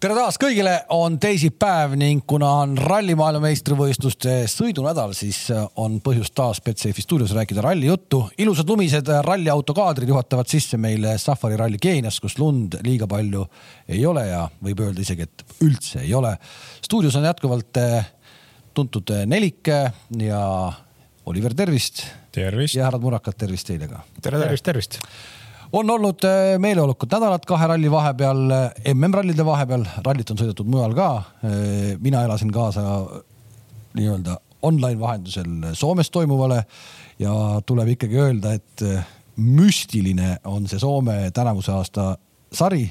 [0.00, 5.42] tere taas kõigile, on teisipäev ning kuna on ralli maailmameistrivõistluste sõidunädal, siis
[5.82, 8.22] on põhjust taas Betsafe stuudios rääkida ralli juttu.
[8.40, 13.44] ilusad lumised ralliauto kaadrid juhatavad sisse meile Safari ralli Keenias, kus lund liiga palju
[13.88, 16.32] ei ole ja võib öelda isegi, et üldse ei ole.
[16.80, 18.08] stuudios on jätkuvalt eh,
[18.74, 20.72] tuntud nelik ja
[21.26, 22.06] Oliver, tervist.
[22.32, 22.74] tervist.
[22.74, 24.00] ja härrad Murakad, tervist teile ka.
[24.22, 24.98] tere, tervist, tervist
[25.72, 30.94] on olnud äh, meeleolukud nädalad kahe ralli vahepeal, äh, MM-rallide vahepeal, rallit on sõidetud mujal
[30.98, 31.10] ka.
[31.46, 32.84] Äh, mina elasin kaasa
[33.98, 36.64] nii-öelda online vahendusel Soomes toimuvale.
[37.20, 37.32] Ja
[37.66, 38.82] tuleb ikkagi öelda, et
[39.36, 42.14] müstiline on see Soome tänavuse aasta
[42.52, 42.86] sari,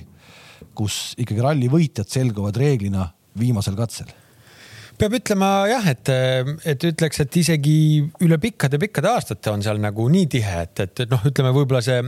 [0.77, 3.07] kus ikkagi ralli võitjad selguvad reeglina
[3.39, 4.11] viimasel katsel.
[4.99, 6.11] Peab ütlema jah, et,
[6.67, 7.75] et ütleks, et isegi
[8.21, 12.03] üle pikkade-pikkade aastate on seal nagu nii tihe, et, et noh, ütleme võib-olla see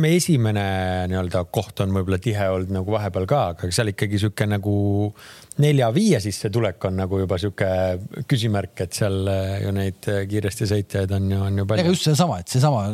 [0.00, 0.64] me esimene
[1.10, 4.74] nii-öelda koht on võib-olla tihe olnud nagu vahepeal ka, aga seal ikkagi sihuke nagu
[5.62, 7.68] nelja-viie sissetulek on nagu juba sihuke
[8.30, 9.28] küsimärk, et seal
[9.64, 11.92] ju neid kiiresti sõitjaid on ju, on ju palju.
[11.92, 12.86] just seesama, et seesama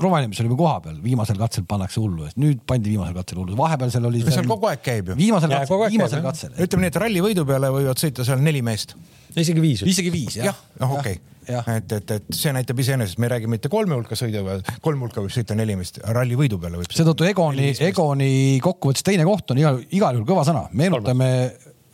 [0.00, 3.92] Rovaniemi oli koha peal, viimasel katsel pannakse hullu, et nüüd pandi viimasel katsel hullu, vahepeal
[3.94, 4.24] seal oli.
[4.26, 5.16] seal kogu aeg käib ju.
[5.18, 6.52] viimasel katsel, viimasel katsel.
[6.56, 8.96] ütleme nii, et ralli võidu peale võivad sõita seal neli meest.
[9.36, 9.86] isegi viis.
[9.86, 10.52] isegi viis jah.
[10.52, 11.34] jah, noh okei okay
[11.76, 15.22] et, et, et see näitab iseenesest, me ei räägi mitte kolme hulka sõida, kolm hulka
[15.22, 16.90] võib sõita neli meest, ralli võidu peale võib.
[16.92, 18.30] seetõttu Egoni, Egoni
[18.64, 21.28] kokkuvõttes teine koht on igal, igal juhul kõva sõna, meenutame,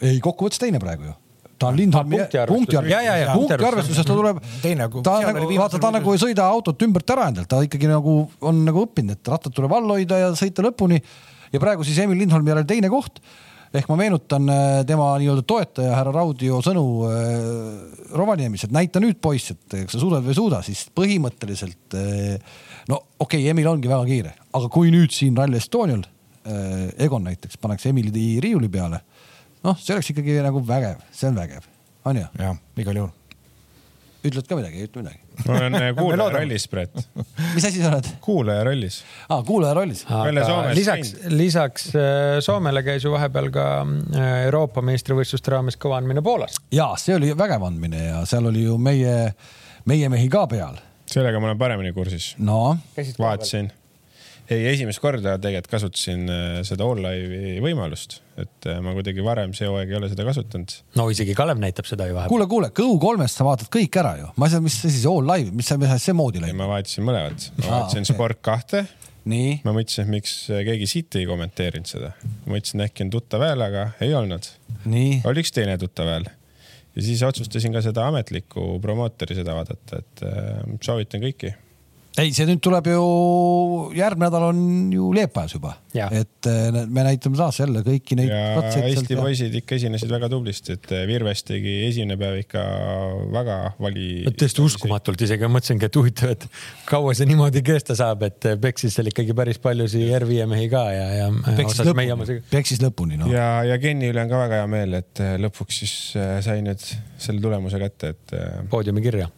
[0.00, 1.18] ei kokkuvõttes teine praegu ju
[1.62, 2.18] ta on Lindholmi
[2.48, 4.40] punkti arvestusest, punkti arvestusest ta tuleb,
[5.02, 8.16] ta on nagu, vaata ta nagu ei sõida autot ümbert ära endalt, ta ikkagi nagu
[8.48, 11.00] on nagu õppinud, et rattad tuleb all hoida ja sõita lõpuni.
[11.52, 13.22] ja praegu siis Emil Lindholmi järel teine koht.
[13.72, 19.16] Ehk ma meenutan äh, tema nii-öelda toetaja härra Raudio sõnu äh, Rovaniemis, et näita nüüd
[19.24, 22.58] poiss, et kas sa suudad või ei suuda, siis põhimõtteliselt äh,
[22.92, 27.24] no okei okay,, Emil ongi väga kiire, aga kui nüüd siin Rally Estonial äh, Egon
[27.24, 29.02] näiteks pannakse Emili riiuli peale,
[29.66, 31.66] noh, see oleks ikkagi nagu vägev, see on vägev,
[32.08, 32.28] on ju?
[32.38, 33.18] jah, igal juhul
[34.22, 35.18] ütled ka midagi, ei ütle midagi?
[35.46, 37.08] ma olen äh, kuulaja rollis, Brett.
[37.56, 38.08] mis asi sa oled?
[38.22, 39.00] kuulaja rollis.
[39.28, 40.04] aa, kuulaja rollis.
[40.78, 46.60] lisaks, lisaks äh, Soomele käis ju vahepeal ka äh, Euroopa meistrivõistluste raames kõva andmine Poolas.
[46.74, 49.32] ja see oli vägev andmine ja seal oli ju meie,
[49.90, 50.78] meie mehi ka peal.
[51.10, 52.34] sellega ma olen paremini kursis.
[52.38, 52.76] no.
[53.18, 53.72] vaatasin
[54.50, 59.68] ei, esimest korda tegelikult kasutasin äh, seda all-live'i võimalust, et äh, ma kuidagi varem see
[59.70, 60.74] hooaeg ei ole seda kasutanud.
[60.98, 62.48] no isegi Kalev näitab seda ju vahepeal.
[62.48, 65.70] kuule, kuule, Go3-st sa vaatad kõik ära ju, ma ei saa, mis see all-live, mis
[65.70, 66.58] see, mis see moodi läinud?
[66.58, 68.12] ma vaatasin mõlemat, ma vaatasin okay.
[68.12, 68.84] Sport kahte.
[69.22, 72.14] ma mõtlesin, et miks keegi siit ei kommenteerinud seda.
[72.44, 74.52] mõtlesin, äkki on tuttav hääl, aga ei olnud.
[74.86, 76.30] oli üks teine tuttav hääl
[76.96, 81.54] ja siis otsustasin ka seda ametlikku promootori seda vaadata, et äh, soovitan kõiki
[82.20, 83.04] ei, see nüüd tuleb ju,
[83.96, 84.58] järgmine nädal on
[84.92, 88.28] ju Leepajas juba, et eh, me näitame taas jälle kõiki neid.
[88.28, 92.62] ja Eesti poisid ikka esinesid väga tublisti, et eh, Virves tegi esimene päev ikka
[93.32, 94.06] väga vali.
[94.28, 96.46] täiesti uskumatult, isegi mõtlesingi, et huvitav, et
[96.88, 100.86] kaua see niimoodi kesta saab, et eh, peksis seal ikkagi päris paljusid R5 mehi ka
[100.92, 101.28] ja, ja.
[101.56, 103.32] peksis lõpuni, peksis lõpuni no..
[103.32, 105.94] ja, ja Kenni üle on ka väga hea meel, et lõpuks siis
[106.44, 108.42] sai nüüd selle tulemuse kätte, et.
[108.68, 109.32] poodiumi kirja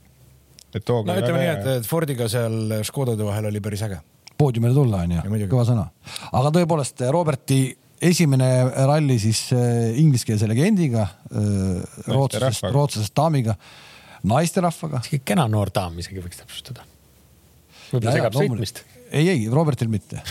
[0.74, 1.08] et tooge.
[1.08, 4.00] no ütleme nii, et, et Fordiga seal Škodade vahel oli päris äge.
[4.38, 5.88] poodiumile tulla on ju, kõva sõna.
[6.32, 7.60] aga tõepoolest Roberti
[8.04, 8.50] esimene
[8.88, 13.56] ralli siis äh, ingliskeelse legendiga äh,, rootslasest, rootslasest daamiga,
[14.28, 15.04] naisterahvaga.
[15.24, 16.84] kena noor daam isegi võiks täpsustada.
[17.92, 18.84] võib-olla segab sõitmist
[19.14, 20.22] ei, ei Robertil mitte.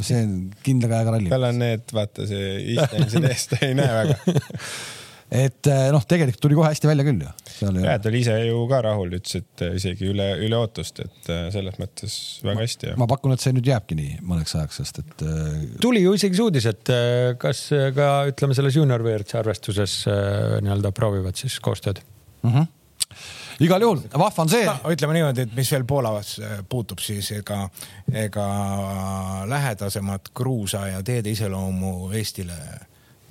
[0.00, 1.32] see on kindla käega ralli.
[1.32, 4.18] tal on need, vaata see istujad eest ei näe väga
[5.34, 7.30] et eh, noh, tegelikult tuli kohe hästi välja küll ju.
[7.82, 11.30] ja ta oli ise ju ka rahul, ütles, et eh, isegi üle, üle ootust, et
[11.32, 12.92] eh, selles mõttes väga ma, hästi.
[13.02, 15.26] ma pakun, et see nüüd jääbki nii mõneks ajaks, sest et.
[15.82, 16.94] tuli ju isegi see uudis, et
[17.42, 22.02] kas ka ütleme selles juunior WRC arvestuses nii-öelda proovivad siis koostööd
[22.44, 22.50] mm.
[22.50, 22.72] -hmm
[23.62, 24.74] igal juhul vahva on see no,.
[24.90, 26.32] ütleme niimoodi, et mis veel Poolas
[26.68, 27.60] puutub, siis ega,
[28.10, 28.46] ega
[29.46, 32.56] lähedasemat kruusa ja teede iseloomu Eestile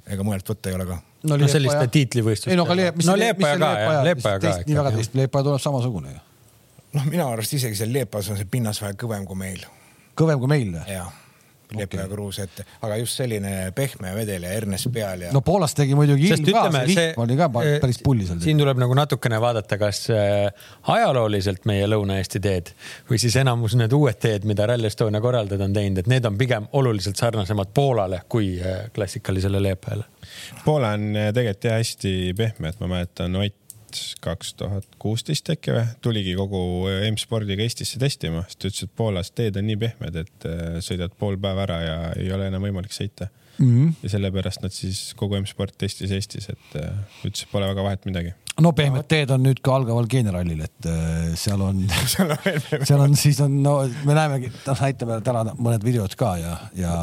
[0.07, 2.51] ega mujalt võtta ei ole ka no, no selliste tiitlivõistluste.
[2.51, 3.73] ei no aga Leep, mis no, Leepaja ka
[4.03, 4.53] Leepaja ka.
[4.67, 6.21] nii väga teist, Leepaja tuleb samasugune ju.
[6.97, 9.67] noh, minu arust isegi seal Leepas on see pinnas vähe kõvem kui meil.
[10.19, 10.79] kõvem kui meil?
[10.89, 11.22] jah
[11.77, 12.13] Leepaja okay.
[12.13, 15.31] kruus, et aga just selline pehme vedel ja hernes peal ja.
[15.35, 18.41] no Poolas tegi muidugi ilm ka, see lihm oli ka eh, päris pulli seal.
[18.43, 22.73] siin tuleb nagu natukene vaadata, kas eh, ajalooliselt meie Lõuna-Eesti teed
[23.09, 26.37] või siis enamus need uued teed, mida Rally Estonia korraldajad on teinud, et need on
[26.39, 30.09] pigem oluliselt sarnasemad Poolale kui eh, klassikalisele Leepajale
[30.65, 33.62] Poola on tegelikult jah hästi pehme, et ma mäletan Ott
[34.23, 36.63] kaks tuhat kuusteist äkki või, tuligi kogu
[37.09, 41.15] M-spordiga Eestisse testima, sest ta ütles, et Poolas teed on nii pehmed, et äh, sõidad
[41.19, 43.67] pool päeva ära ja ei ole enam võimalik sõita mm.
[43.67, 43.91] -hmm.
[44.03, 46.89] ja sellepärast nad siis kogu M-sport testis Eestis, et äh,
[47.23, 50.89] ütles, et pole väga vahet midagi no pehmed teed on nüüd ka algaval geenerallil, et
[50.89, 51.85] äh, seal on
[52.87, 56.97] seal on, siis on, no me näemegi, noh näitame täna mõned videod ka ja, ja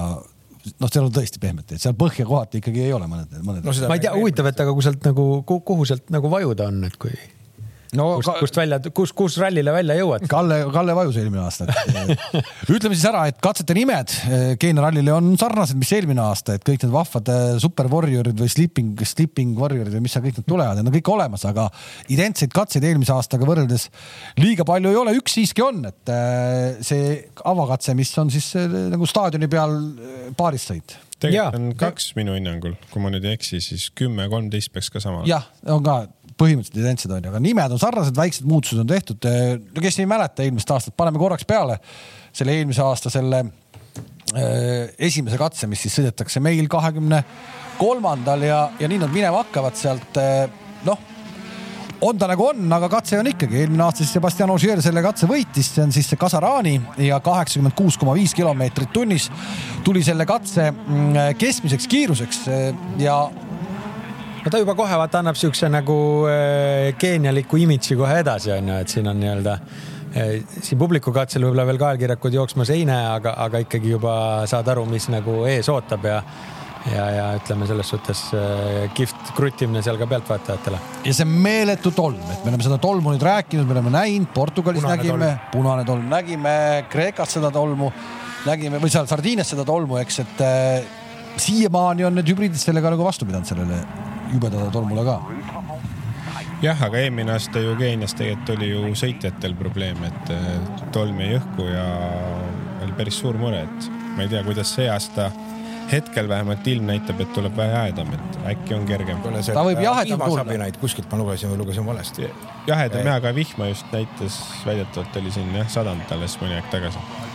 [0.81, 3.75] noh, seal on tõesti pehmed teed, seal põhja kohati ikkagi ei ole mõned, mõned no,.
[3.91, 6.99] ma ei tea, huvitav, et aga kui sealt nagu, kuhu sealt nagu vajuda on, et
[7.01, 7.15] kui
[7.99, 10.27] no, kust ka..., kust välja, kus, kus rallile välja jõuad?
[10.31, 11.67] Kalle, Kalle vajus eelmine aasta
[12.75, 14.15] ütleme siis ära, et katsete nimed
[14.61, 18.53] Keenia rallile on sarnased, mis eelmine aasta, et kõik need vahvad äh, super warrior'id või
[18.53, 21.69] sleeping, sleeping warrior'id või mis seal kõik need tulevad, need on kõik olemas, aga
[22.13, 23.89] identseid katseid eelmise aastaga võrreldes
[24.41, 25.17] liiga palju ei ole.
[25.21, 27.15] üks siiski on, et äh, see
[27.51, 28.53] avakatse, mis on siis
[28.91, 29.79] nagu staadioni peal
[30.39, 34.91] paarissõit tegelikult on kaks minu hinnangul, kui ma nüüd ei eksi, siis kümme, kolmteist peaks
[34.93, 35.23] ka sama.
[35.29, 36.03] jah, on ka
[36.41, 39.29] põhimõtteliselt identsed on ju, aga nimed on sarnased, väiksed muutused on tehtud.
[39.75, 41.79] no kes ei mäleta eelmist aastat, paneme korraks peale
[42.33, 47.23] selle eelmise aasta selle äh, esimese katse, mis siis sõidetakse meil kahekümne
[47.81, 50.45] kolmandal ja, ja nii nad minema hakkavad sealt äh,.
[50.87, 51.01] noh,
[52.01, 55.29] on ta nagu on, aga katse on ikkagi, eelmine aasta siis Sebastian Ogier selle katse
[55.29, 59.29] võitis, see on siis see Kasarani ja kaheksakümmend kuus koma viis kilomeetrit tunnis
[59.85, 62.43] tuli selle katse mm, keskmiseks kiiruseks
[63.03, 63.21] ja
[64.45, 65.97] no ta juba kohe vaata annab siukse nagu
[66.31, 71.67] äh, geenialiku imidži kohe edasi onju, et siin on nii-öelda äh, siin publiku katsel võib-olla
[71.69, 74.15] veel kaelkirjakud jooksmas ei näe, aga, aga ikkagi juba
[74.51, 76.23] saad aru, mis nagu ees ootab ja
[76.89, 80.79] ja, ja ütleme selles suhtes äh, kihvt kruttimine seal ka pealtvaatajatele.
[81.05, 84.87] ja see meeletu tolm, et me oleme seda tolmu nüüd rääkinud, me oleme näinud, Portugalis
[84.87, 86.55] punane nägime, punane tolm, nägime
[86.93, 87.91] Kreekas seda tolmu,
[88.49, 90.97] nägime või seal Sardiinias seda tolmu, eks, et äh,
[91.41, 93.85] siiamaani on need hübriidid sellega nagu vastu pidanud sellele
[94.33, 95.21] jubedale tolmule ka.
[96.63, 100.51] jah, aga eelmine aasta ju Keenias tegelikult oli ju sõitjatel probleem, et äh,
[100.95, 101.87] tolm jäi õhku ja
[102.85, 105.31] oli päris suur mure, et ma ei tea, kuidas see aasta
[105.91, 109.25] hetkel vähemalt ilm näitab, et tuleb vähe jahedam, et äkki on kergem.
[109.25, 110.71] ta võib jahedam tulla.
[110.81, 112.31] kuskilt ma lugesin, lugesin valesti.
[112.67, 117.30] jahedam jah, aga vihma just näitas, väidetavalt oli siin jah sadanud alles mõni aeg tagasi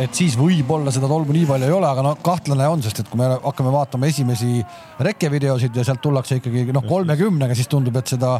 [0.00, 3.10] et siis võib-olla seda tolmu nii palju ei ole, aga no kahtlane on, sest et
[3.10, 4.62] kui me hakkame vaatama esimesi
[5.04, 8.38] rekkevideosid ja sealt tullakse ikkagi noh, kolmekümnega, siis tundub, et seda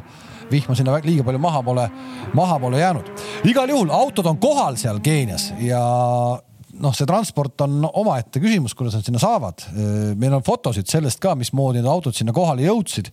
[0.52, 1.88] vihma sinna liiga palju maha pole,
[2.36, 3.12] maha pole jäänud.
[3.48, 5.82] igal juhul autod on kohal seal Keenias ja
[6.82, 9.64] noh, see transport on omaette küsimus, kuidas nad sinna saavad.
[10.18, 13.10] meil on fotosid sellest ka, mismoodi need autod sinna kohale jõudsid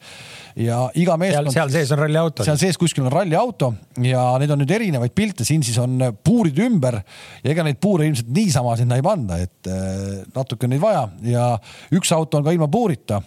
[0.66, 1.54] ja iga meeskond.
[1.54, 2.45] seal sees on ralliauto.
[2.48, 3.71] seal sees kuskil on ralliauto
[4.06, 7.00] ja neid on nüüd erinevaid pilte, siin siis on puurid ümber
[7.44, 11.06] ja ega neid puure ilmselt niisama sinna ei panda, et eh, natuke on neid vaja
[11.30, 11.51] ja
[11.95, 13.21] üks auto on ka ilma puurita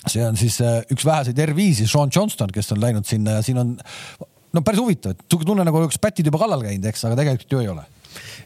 [0.00, 3.62] see on siis eh, üks väheseid R5-i, Sean Johnston, kes on läinud sinna ja siin
[3.62, 3.76] on
[4.50, 7.62] no päris huvitav, et tunne nagu oleks pätid juba kallal käinud, eks, aga tegelikult ju
[7.62, 7.86] ei ole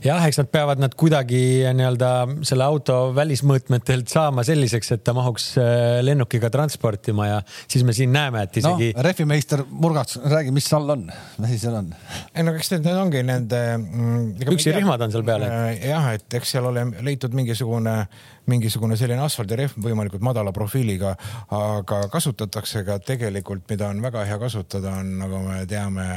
[0.05, 1.41] jah, eks nad peavad nad kuidagi
[1.77, 2.11] nii-öelda
[2.47, 8.13] selle auto välismõõtmetelt saama selliseks, et ta mahuks äh, lennukiga transportima ja siis me siin
[8.15, 9.05] näeme, et isegi no,.
[9.07, 11.07] rehvimeister Murgats, räägi, mis all on,
[11.39, 11.91] mis asi seal on?
[12.35, 14.47] ei no eks need, need ongi nende mm,.
[14.51, 15.55] püksirihmad on seal peal et....
[15.55, 17.97] Äh, jah, et eks seal ole leitud mingisugune,
[18.51, 21.15] mingisugune selline asfaldirehv võimalikult madala profiiliga,
[21.55, 26.09] aga kasutatakse ka tegelikult, mida on väga hea kasutada, on nagu me teame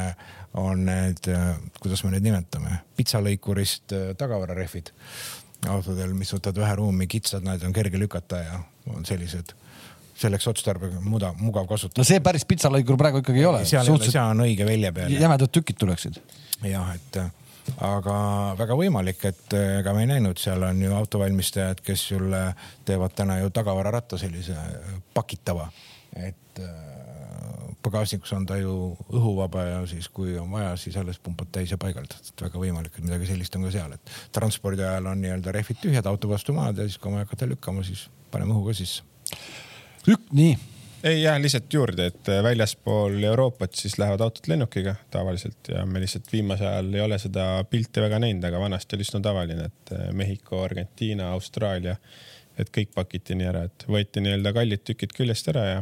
[0.57, 4.91] on need, äh, kuidas me neid nimetame, pitsalõikurist äh, tagavararehvid
[5.67, 8.59] autodel, mis võtavad vähe ruumi, kitsad, need on kerge lükata ja
[8.93, 9.53] on sellised
[10.17, 12.01] selleks otstarbega muda, mugav kasutada.
[12.01, 13.65] no see päris pitsalõikur praegu ikkagi ei ole.
[13.69, 14.17] seal Suhteliselt...
[14.17, 15.13] seal on õige välja peal.
[15.13, 16.17] jämedad tükid tuleksid.
[16.65, 17.19] jah, et
[17.83, 18.17] aga
[18.57, 22.41] väga võimalik, et ega me ei näinud, seal on ju autovalmistajad, kes sulle
[22.87, 24.57] teevad täna ju tagavararatta sellise
[25.13, 25.67] pakitava,
[26.17, 26.61] et
[27.87, 28.73] pagasnikus on ta ju
[29.09, 32.95] õhuvaba ja siis, kui on vaja, siis alles pumpad täis ja paigaldad, et väga võimalik,
[32.97, 36.55] et midagi sellist on ka seal, et transpordi ajal on nii-öelda rehvid tühjad, auto vastu
[36.57, 39.05] maad ja siis, kui on vaja hakata lükkama, siis paneme õhu ka sisse.
[40.07, 40.55] Ük-, nii.
[41.07, 46.01] ei jah, lihtsalt juurde, et äh, väljaspool Euroopat siis lähevad autod lennukiga tavaliselt ja me
[46.03, 49.93] lihtsalt viimasel ajal ei ole seda pilti väga näinud, aga vanasti oli üsna tavaline, et
[49.95, 51.95] äh, Mehhiko, Argentiina, Austraalia,
[52.57, 55.81] et kõik pakiti nii ära, et võeti nii-öelda kallid tükid küljest ära ja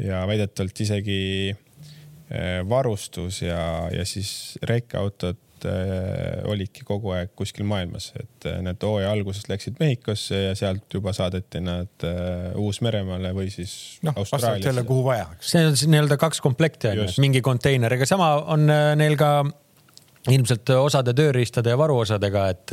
[0.00, 1.22] ja väidetavalt isegi
[1.52, 8.82] äh, varustus ja, ja siis rekkeautod äh, olidki kogu aeg kuskil maailmas, et äh, need
[8.82, 12.06] hooaja alguses läksid Mehhikosse ja sealt juba saadeti nad
[12.58, 14.86] Uus-Meremaale või siis no, Austraaliasse.
[14.88, 15.28] kuhu vaja.
[15.40, 19.34] see on siis nii-öelda kaks komplekti on ju, mingi konteiner, ega sama on neil ka
[20.30, 22.72] ilmselt osade tööriistade ja varuosadega, et,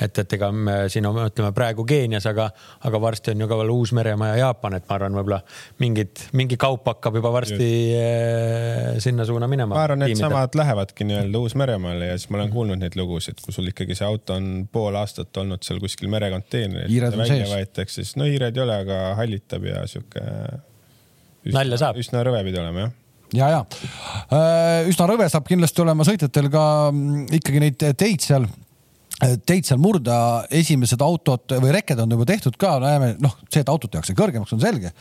[0.00, 2.46] et, et ega me siin on, ütleme praegu Keenias, aga,
[2.88, 5.40] aga varsti on ju ka veel Uus-Meremaa ja Jaapan, et ma arvan, võib-olla
[5.84, 7.98] mingid, mingi kaup hakkab juba varsti Just.
[7.98, 9.74] Eh, sinna suuna minema.
[9.74, 13.68] ma arvan, needsamad lähevadki nii-öelda Uus-Meremaale ja siis ma olen kuulnud neid lugusid, kui sul
[13.68, 16.94] ikkagi see auto on pool aastat olnud seal kuskil merekonteineris.
[17.18, 20.24] välja võetakse, siis no hiired ei ole, aga hallitab ja sihuke.
[21.52, 22.00] nalja saab.
[22.00, 22.96] üsna rõve pidi olema jah
[23.36, 23.60] ja, ja
[24.32, 29.68] äh, üsna rõve saab kindlasti olema sõitjatel ka mm, ikkagi neid teid seal äh, teid
[29.68, 30.18] seal murda,
[30.60, 34.54] esimesed autod või rekked on juba tehtud ka, näeme, noh, see, et autot tehakse kõrgemaks,
[34.56, 34.92] on selge.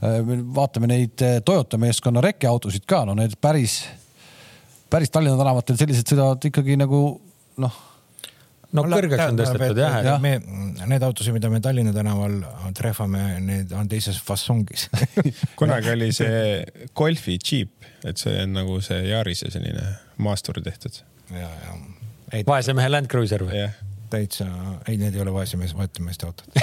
[0.00, 0.20] Äh,
[0.56, 3.82] vaatame neid Toyota meeskonna rekkeautosid ka, no need päris,
[4.92, 7.06] päris Tallinna tänavatel sellised sõidavad ikkagi nagu
[7.60, 7.82] noh
[8.74, 10.14] no kõrgeks on tõstetud jah ja..
[10.22, 10.32] me,
[10.90, 12.34] need autosid, mida me Tallinna tänaval
[12.76, 14.82] trehvame, need on teises fassongis
[15.60, 16.40] kunagi oli see
[16.96, 17.72] Golfi Jeep,
[18.06, 19.84] et see on nagu see Yarise selline
[20.24, 20.94] maastur tehtud.
[21.34, 21.70] ja, ja.
[22.48, 23.66] vaese mehe Land Cruiser või?
[24.14, 24.44] täitsa,
[24.86, 26.46] ei, need ei ole vaese mees, vaete meeste autod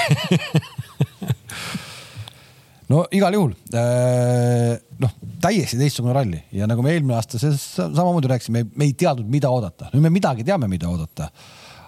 [2.91, 5.13] no igal juhul äh, noh,
[5.44, 9.84] täiesti teistsugune ralli ja nagu me eelmine aasta samamoodi rääkisime, me ei teadnud, mida oodata,
[9.96, 11.25] nüüd me midagi teame, mida oodata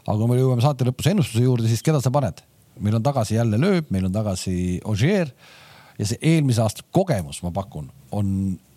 [0.03, 2.43] aga kui me jõuame saate lõpus ennustuse juurde, siis keda sa paned?
[2.83, 5.29] meil on tagasi jälle lööb, meil on tagasi Ogier
[5.99, 8.31] ja see eelmise aasta kogemus, ma pakun, on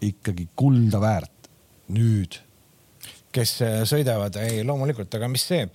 [0.04, 1.48] ikkagi kulda väärt.
[1.88, 2.42] nüüd
[3.36, 5.66] kes äh, sõidavad, ei loomulikult, aga mis see,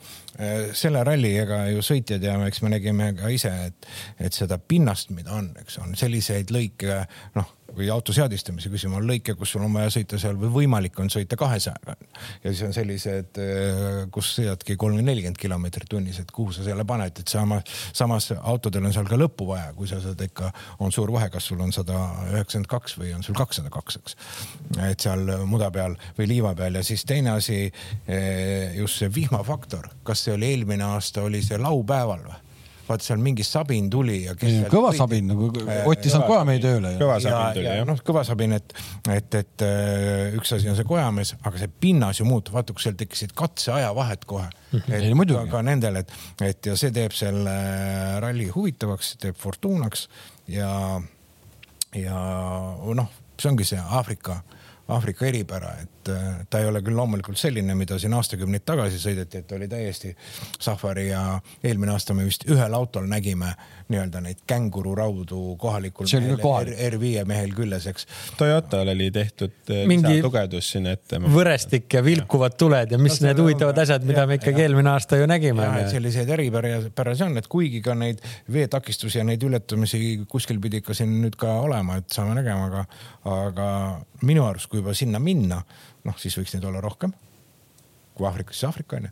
[0.41, 3.89] äh, selle ralli, ega ju sõitjad ja eks me nägime ka ise, et,
[4.19, 7.03] et seda pinnast, mida on, eks on selliseid lõike,
[7.37, 10.99] noh või auto seadistamise küsimus on lõike, kus sul on vaja sõita seal või võimalik
[10.99, 11.95] on sõita kahesajaga.
[12.43, 16.85] ja siis on sellised, äh, kus sõidadki kolmkümmend, nelikümmend kilomeetrit tunnis, et kuhu sa selle
[16.85, 17.61] paned, et sama,
[17.93, 21.49] samas autodel on seal ka lõppu vaja, kui sa saad ikka, on suur vahe, kas
[21.51, 21.97] sul on sada
[22.31, 24.17] üheksakümmend kaks või on sul kakssada kaks, eks.
[24.89, 27.63] et seal muda peal või liiva peal ja siis teine asi,
[28.07, 32.39] äh, just see vihmafaktor, kas see oli eelmine aasta, oli see laupäeval või?
[32.87, 34.35] Vaata seal mingi sabin tuli ja.
[34.71, 36.93] kõva sabin nagu Ott ei saanud kojamehi tööle.
[36.99, 37.85] kõva sabin tuli jah.
[37.87, 38.75] noh, kõva sabin, et,
[39.11, 42.85] et, et äh, üks asi on see kojamees, aga see pinnas ju muutub, vaata, kui
[42.85, 44.49] seal tekkisid katseajavahed kohe.
[44.71, 44.97] Mhm.
[44.97, 45.49] ei muidugi.
[45.51, 46.13] ka nendel, et,
[46.45, 47.55] et ja see teeb selle
[48.23, 50.07] ralli huvitavaks, teeb fortuunaks
[50.51, 50.71] ja,
[51.97, 52.23] ja
[53.01, 54.41] noh, see ongi see Aafrika
[54.91, 59.43] Aafrika eripära, et äh, ta ei ole küll loomulikult selline, mida siin aastakümneid tagasi sõideti,
[59.43, 60.13] et oli täiesti
[60.59, 61.23] safari ja
[61.63, 63.53] eelmine aasta me vist ühel autol nägime
[63.91, 68.07] nii-öelda neid kängururaudu kohalikul mehel, R5 mehel küljes, eks.
[68.39, 71.19] Toyotal oli tehtud äh, mingi tugevdus sinna ette.
[71.21, 74.69] võrestik ja vilkuvad tuled ja mis no, need huvitavad asjad, mida ja, me ikkagi ja,
[74.69, 75.67] eelmine aasta ju nägime.
[75.91, 81.17] selliseid eripärasid on, et kuigi ka neid veetakistusi ja neid ületamisi kuskil pidi ikka siin
[81.23, 82.85] nüüd ka olema, et saame nägema, aga,
[83.31, 83.67] aga
[84.27, 85.61] minu arust, kui juba sinna minna,
[86.07, 87.13] noh, siis võiks neid olla rohkem.
[88.15, 89.11] kui Aafrikas, siis Aafrika onju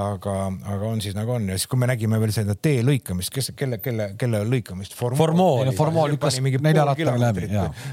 [0.00, 0.34] aga,
[0.72, 3.50] aga on siis nagu on ja siis, kui me nägime veel seda tee lõikamist, kes,
[3.56, 4.94] kelle, kelle, kelle lõikamist?
[4.96, 5.72] Formool.
[5.76, 7.48] Formool lükkas neljarattaga läbi.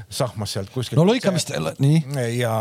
[0.08, 1.00] sahmas sealt kuskilt.
[1.00, 2.00] no lõikamist, nii.
[2.38, 2.52] ja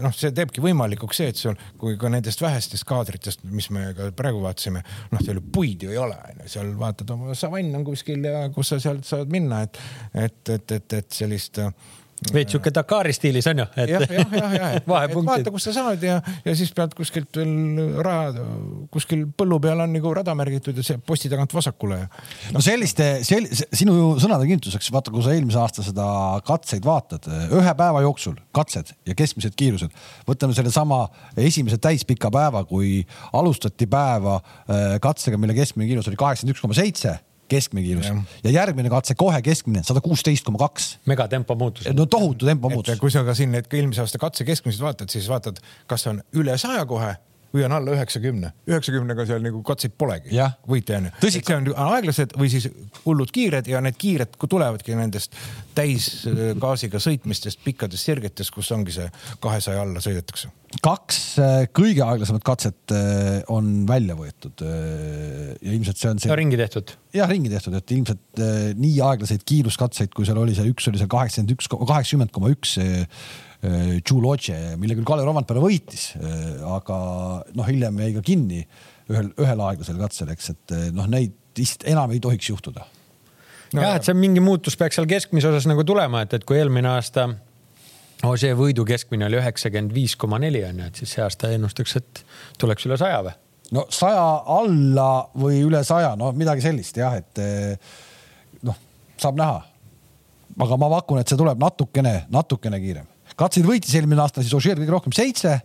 [0.00, 4.08] noh, see teebki võimalikuks see, et sul, kui ka nendest vähestest kaadritest, mis me ka
[4.16, 4.82] praegu vaatasime,
[5.12, 8.46] noh, seal ju puid ju ei ole, onju, seal vaatad oma savann on kuskil ja
[8.54, 9.80] kus sa sealt saad minna, et,
[10.14, 11.72] et, et, et, et sellist äh,
[12.32, 13.90] veits sihuke Dakari stiilis on ju, et.
[13.90, 18.00] jah, jah, jah, jah, et vaata, kus sa saad ja, ja siis pead kuskilt veel
[18.04, 18.46] raja,
[18.92, 22.08] kuskil põllu peal on nagu rada märgitud ja see posti tagant vasakule ja.
[22.56, 26.08] no selliste sel,, sinu sõnade kinnituseks, vaata, kui sa eelmise aasta seda
[26.48, 29.92] katseid vaatad, ühe päeva jooksul katsed ja keskmised kiirused,
[30.28, 31.04] võtame sellesama
[31.36, 33.02] esimese täispika päeva, kui
[33.36, 38.16] alustati päeva äh, katsega, mille keskmine kiirus oli kaheksakümmend üks koma seitse keskmine kiirus ja.
[38.44, 40.98] ja järgmine katse kohe keskmine sada kuusteist koma kaks.
[41.06, 41.88] megatempo muutus.
[41.94, 43.00] no tohutu tempo muutus.
[43.00, 46.58] kui sa ka siin need eelmise aasta katse keskmised vaatad, siis vaatad, kas on üle
[46.58, 47.14] saja kohe
[47.54, 48.52] või on alla üheksakümne.
[48.68, 50.34] üheksakümnega seal nagu katseid polegi.
[50.68, 51.14] võite onju.
[51.22, 52.68] see on aeglased või siis
[53.04, 55.34] hullud kiired ja need kiired tulevadki nendest
[55.76, 59.08] täisgaasiga sõitmistest, pikkadest sirgetest, kus ongi see
[59.42, 60.50] kahesaja alla sõidetakse.
[60.82, 66.36] kaks äh, kõige aeglasemat katset äh, on välja võetud äh, ja ilmselt see on see.
[66.36, 66.96] ringi tehtud.
[67.16, 68.44] jah, ringi tehtud, et ilmselt
[68.76, 72.76] nii aeglaseid kiiruskatseid, kui seal oli see üks oli seal kaheksakümmend üks, kaheksakümmend koma üks
[74.06, 76.10] Giuloce, mille küll Kalle Romantpere võitis,
[76.68, 76.98] aga
[77.56, 78.60] noh, hiljem jäi ka kinni
[79.10, 83.80] ühel, ühel aeglasel katsel, eks, et noh, neid vist enam ei tohiks juhtuda no,.
[83.80, 86.92] jah, et see mingi muutus peaks seal keskmise osas nagu tulema, et, et kui eelmine
[86.96, 87.30] aasta
[88.24, 91.98] Ožee võidu keskmine oli üheksakümmend viis koma neli on ju, et siis see aasta ennustaks,
[91.98, 92.22] et
[92.60, 93.34] tuleks üle saja või?
[93.76, 94.22] no saja
[94.56, 97.40] alla või üle saja, no midagi sellist jah, et
[98.66, 98.78] noh,
[99.20, 99.58] saab näha.
[100.64, 103.08] aga ma pakun, et see tuleb natukene, natukene kiirem.
[103.36, 105.60] Katseid võitis eelmine aasta siis Ožeer kõige rohkem seitse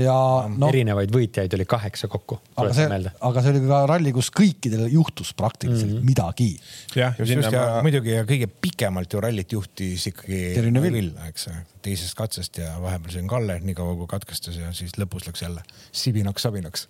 [0.00, 0.14] ja
[0.50, 0.68] no,.
[0.70, 2.38] erinevaid võitjaid oli kaheksa kokku.
[2.58, 6.08] aga see, aga see oli ka ralli, kus kõikidel juhtus praktiliselt mm -hmm.
[6.08, 6.48] midagi.
[6.96, 7.84] jah, just, just ja ma...
[7.86, 11.48] muidugi ja kõige pikemalt ju rallit juhtis ikkagi Terine Vill, eks
[11.84, 15.62] teisest katsest ja vahepeal see on Kalle, niikaua kui katkestas ja siis lõpus läks jälle
[15.92, 16.88] sibinaks-sabinaks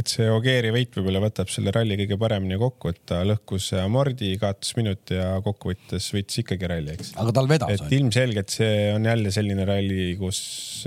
[0.00, 4.32] et see Ogieri võit võib-olla võtab selle ralli kõige paremini kokku, et ta lõhkus amordi,
[4.40, 7.12] kaotas minuti ja kokkuvõttes võitis ikkagi ralli, eks.
[7.20, 7.76] aga tal vedas.
[7.76, 10.40] et ilmselgelt see on jälle selline ralli, kus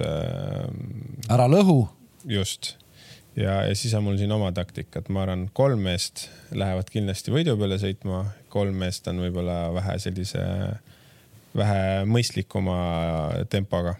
[0.03, 0.67] äh,.
[1.33, 1.85] ära lõhu.
[2.27, 2.75] just
[3.37, 7.33] ja, ja siis on mul siin oma taktika, et ma arvan, kolm meest lähevad kindlasti
[7.33, 10.43] võidu peale sõitma, kolm meest on võib-olla vähe sellise,
[11.55, 12.81] vähe mõistlikuma
[13.51, 13.95] tempoga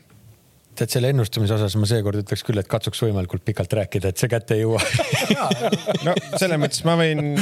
[0.78, 4.30] tead selle ennustamise osas ma seekord ütleks küll, et katsuks võimalikult pikalt rääkida, et see
[4.32, 4.82] kätte ei jõua
[6.06, 7.36] no selles mõttes ma võin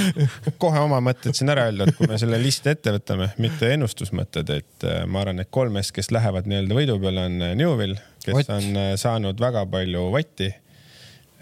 [0.61, 4.51] kohe oma mõtted siin ära öelda, et kui me selle listi ette võtame, mitte ennustusmõtted,
[4.55, 8.39] et äh, ma arvan, et kolmest, kes lähevad nii-öelda võidu peale, on äh, Newvil, kes
[8.43, 8.53] Ott.
[8.57, 10.53] on äh, saanud väga palju vatti.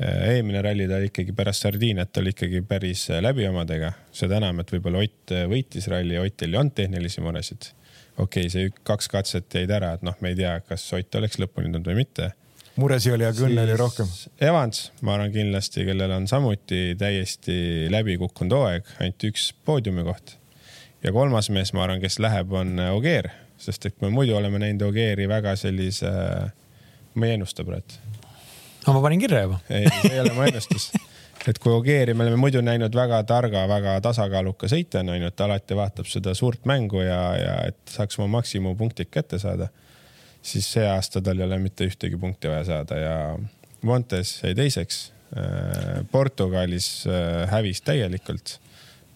[0.03, 5.03] eelmine ralli ta ikkagi pärast Sardiiniat oli ikkagi päris läbi omadega, seda enam, et võib-olla
[5.05, 7.69] Ott võitis ralli, Otil ei olnud tehnilisi muresid
[8.17, 11.39] okei okay,, see kaks katset jäid ära, et noh, me ei tea, kas Ott oleks
[11.41, 12.31] lõpuni tulnud või mitte.
[12.75, 14.09] muresi oli, aga õnne oli rohkem.
[14.41, 20.37] Evans, ma arvan kindlasti, kellel on samuti täiesti läbi kukkunud hooaeg, ainult üks poodiumi koht.
[21.03, 24.89] ja kolmas mees, ma arvan, kes läheb, on Ogier, sest et me muidu oleme näinud
[24.89, 26.11] Ogieri väga sellise,
[27.13, 28.01] ma ei ennusta praegu.
[28.87, 29.59] no ma panin kirja juba.
[29.69, 30.91] ei, see ei ole mu ennustus
[31.49, 35.47] et kui Ogieri me oleme muidu näinud väga targa, väga tasakaaluka sõitjana, onju, et ta
[35.47, 39.67] alati vaatab seda suurt mängu ja, ja et saaks oma maksimumpunktid kätte saada,
[40.43, 43.17] siis see aasta tal ei ole mitte ühtegi punkti vaja saada ja
[43.83, 45.09] Montes jäi teiseks.
[45.35, 48.59] Äh, Portugalis äh, hävis täielikult.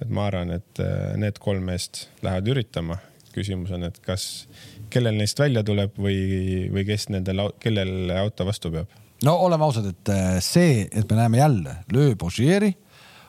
[0.01, 2.99] et ma arvan, et äh, need kolm meest lähevad üritama.
[3.37, 4.47] küsimus on, et kas,
[4.89, 8.89] kellel neist välja tuleb või, või kes nendel, kellel auto vastu peab
[9.25, 12.73] no oleme ausad, et äh, see, et me näeme jälle Le Bourgieri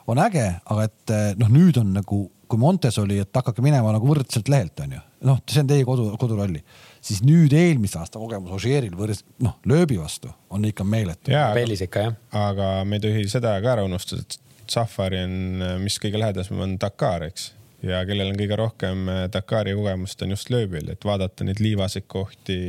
[0.09, 3.93] on äge, aga et äh, noh, nüüd on nagu, kui Montes oli, et hakake minema
[3.93, 5.01] nagu võrdselt lehelt, onju.
[5.29, 6.63] noh, see on teie kodu, koduralli,
[7.05, 11.33] siis nüüd eelmise aasta kogemus Ožeeril võrres, noh, lööbi vastu on ikka meeletu.
[11.57, 12.19] Peelis ikka jah.
[12.47, 16.75] aga me ei tohi seda ka ära unustada, et Safari on, mis kõige lähedasem on
[16.81, 17.53] Dakar, eks
[17.85, 22.07] ja kellel on kõige rohkem äh, Dakari kogemust, on just lööbil, et vaadata neid liivaseid
[22.11, 22.59] kohti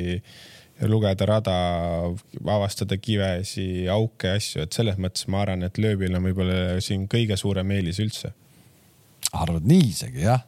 [0.89, 1.57] lugeda rada,
[2.49, 7.37] avastada kivesi, auke, asju, et selles mõttes ma arvan, et lööbil on võib-olla siin kõige
[7.41, 8.33] suurem eelis üldse.
[9.33, 10.47] arvad nii isegi jah?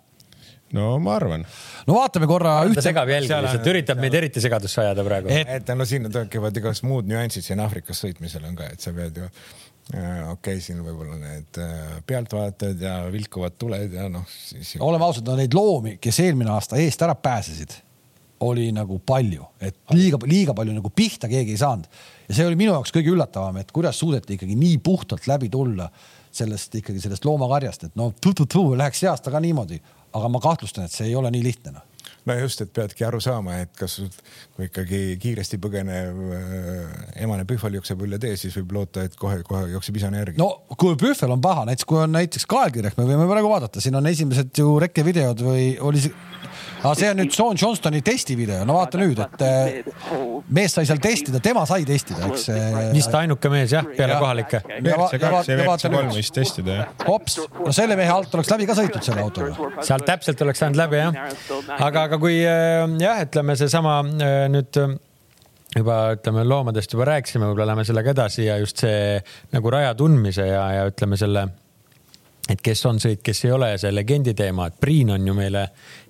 [0.72, 1.44] no ma arvan.
[1.86, 2.54] no vaatame korra.
[2.74, 5.28] ta segab jälgi lihtsalt, üritab meid eriti segadusse ajada praegu.
[5.32, 9.20] et no siin tekivad igasugused muud nüansid siin Aafrikas sõitmisel on ka, et sa pead
[9.20, 9.28] ju
[9.92, 14.76] okei okay,, siin võib-olla need äh, pealtvaatajad ja vilkuvad tuled ja noh siis....
[14.80, 17.74] oleme ausad, no neid loomi, kes eelmine aasta eest ära pääsesid
[18.42, 21.86] oli nagu palju, et liiga, liiga palju nagu pihta keegi ei saanud.
[22.28, 25.88] ja see oli minu jaoks kõige üllatavam, et kuidas suudeti ikkagi nii puhtalt läbi tulla
[26.32, 29.80] sellest ikkagi sellest loomakarjast, et no läheks see aasta ka niimoodi,
[30.12, 31.88] aga ma kahtlustan, et see ei ole nii lihtne noh
[32.26, 33.98] no just, et peadki aru saama, et kas
[34.54, 36.92] kui ikkagi kiiresti põgenev äh,
[37.24, 40.38] emane pühvel jookseb üle tee, siis võib loota, et kohe-kohe jookseb isane järgi.
[40.40, 43.98] no kui pühvel on paha, näiteks kui on näiteks kaelkirjak, me võime praegu vaadata, siin
[43.98, 46.30] on esimesed ju rekkevideod või oli see
[46.82, 49.92] aga see on nüüd Sean Johnstoni testivideo, no vaata nüüd, et äh,
[50.54, 52.48] mees sai seal testida, tema sai testida, eks.
[52.52, 54.62] Äh, vist ainuke mees jah, peale kohalikke.
[56.18, 56.92] võis testida jah.
[57.06, 59.70] hops, no selle mehe alt oleks läbi ka sõitnud selle autoga.
[59.86, 61.22] sealt täpselt oleks saanud läbi jah.
[61.78, 64.82] aga, aga kui äh, jah, ütleme seesama nüüd
[65.72, 69.18] juba ütleme loomadest juba rääkisime, võib-olla läheme sellega edasi ja just see
[69.54, 71.46] nagu raja tundmise ja, ja ütleme selle
[72.52, 75.64] et kes on sõit, kes ei ole, see legendi teema, et Priin on ju meile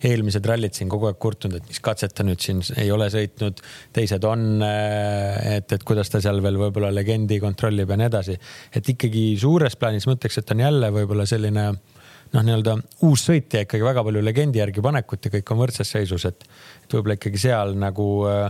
[0.08, 3.62] eelmised rallid siin kogu aeg kurtnud, et mis katset ta nüüd siin ei ole sõitnud,
[3.94, 8.38] teised on, äh, et, et kuidas ta seal veel võib-olla legendi kontrollib ja nii edasi.
[8.74, 12.76] et ikkagi suures plaanis ma ütleks, et on jälle võib-olla selline noh, nii-öelda
[13.06, 16.44] uus sõitja ikkagi väga palju legendi järgi panekut ja kõik on võrdses seisus, et,
[16.84, 18.46] et võib-olla ikkagi seal nagu äh,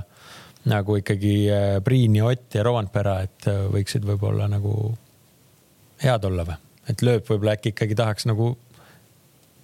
[0.71, 4.93] nagu ikkagi äh, Priin ja Ott ja Rovanpera, et võiksid võib-olla nagu
[6.03, 6.72] head olla või?
[6.90, 8.55] Et lööb võib-olla äkki ikkagi tahaks nagu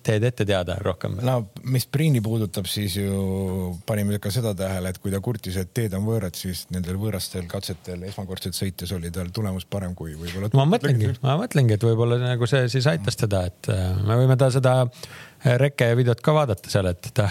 [0.09, 1.19] teed ette teada rohkem.
[1.25, 1.37] no
[1.69, 5.95] mis Priini puudutab, siis ju panime ka seda tähele, et kui ta kurtis, et teed
[5.99, 10.51] on võõrad, siis nendel võõrastel katsetel esmakordselt sõites oli tal tulemus parem kui võib-olla.
[10.57, 14.39] ma mõtlengi, ma mõtlengi, et võib-olla nagu see siis aitas teda, et äh, me võime
[14.41, 17.29] ta seda äh, reke videot ka vaadata seal, et ta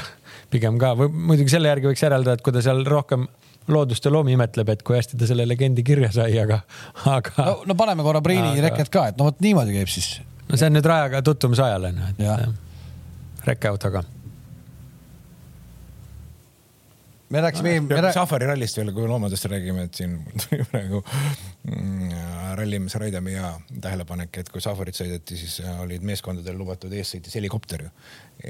[0.54, 3.28] pigem ka või muidugi selle järgi võiks järeldada, et kui ta seal rohkem
[3.67, 6.62] loodust ja loomi imetleb, et kui hästi ta selle legendi kirja sai, aga,
[7.06, 7.34] aga.
[7.38, 8.69] no, no paneme korra Priini aga...
[8.69, 10.17] reket ka, et no vot niimoodi käib siis.
[10.47, 14.03] no see on nüüd rajaga tutvumise ajal on ju, et rekeautoga.
[17.30, 18.01] me rääkisime no,.
[18.01, 18.13] Rääk...
[18.13, 22.17] Safari rallist veel, kui loomadest räägime, et siin tuli praegu mm,
[22.56, 23.51] rallimees Raidemi hea
[23.84, 27.95] tähelepanek, et kui Safarit sõideti, siis olid meeskondadel lubatud ees sõitis helikopter ju.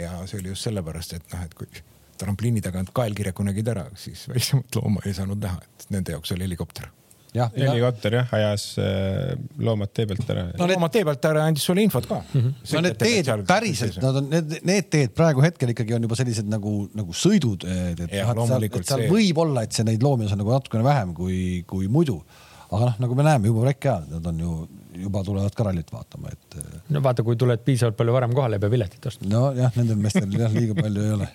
[0.04, 1.86] ja see oli just sellepärast, et noh, et kui
[2.20, 6.48] trampliini tagant kaelkirjaku nägid ära, siis väiksemat looma ei saanud näha, et nende jaoks oli
[6.50, 6.90] helikopter
[7.36, 10.46] helikopter jah, ajas äh, loomad tee pealt ära.
[10.58, 12.42] no loomad tee pealt ära andis sulle infot ka mm.
[12.42, 12.74] -hmm.
[12.74, 16.50] no need teed päriselt, nad on need, need teed praegu hetkel ikkagi on juba sellised
[16.50, 19.12] nagu, nagu sõiduteed, et, ja, et seal, et seal see...
[19.12, 22.22] võib olla, et see neid loomi on nagu natukene vähem kui, kui muidu.
[22.68, 24.54] Aga noh, nagu me näeme juba rekke ajal, nad on ju
[24.98, 26.58] juba tulevad ka rallit vaatama, et.
[26.60, 29.30] Äh, no vaata, kui tuled piisavalt palju varem kohale, ei pea piletit ostma.
[29.32, 31.28] nojah, nendel meestel jah, liiga palju ei ole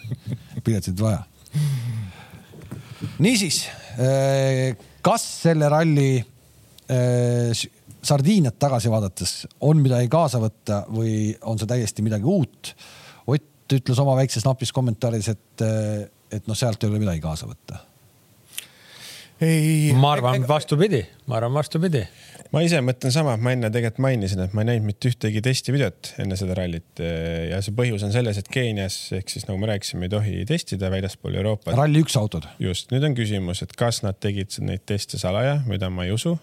[0.67, 1.23] piletit vaja.
[3.23, 3.65] niisiis
[4.01, 7.69] äh, kas selle ralli äh,
[8.03, 12.73] Sardiiniat tagasi vaadates on midagi kaasa võtta või on see täiesti midagi uut?
[13.31, 15.63] Ott ütles oma väikses napis kommentaaris, et,
[16.35, 17.79] et noh, sealt ei ole midagi kaasa võtta.
[19.43, 19.93] Ei.
[19.99, 22.07] ma arvan vastupidi, ma arvan vastupidi
[22.53, 26.13] ma ise mõtlen sama, ma enne tegelikult mainisin, et ma ei näinud mitte ühtegi testivideot
[26.23, 30.07] enne seda rallit ja see põhjus on selles, et Keenias ehk siis nagu me rääkisime,
[30.07, 31.75] ei tohi testida väljaspool Euroopat.
[31.79, 32.49] ralli üks autod.
[32.63, 36.37] just, nüüd on küsimus, et kas nad tegid neid teste salaja, mida ma ei usu.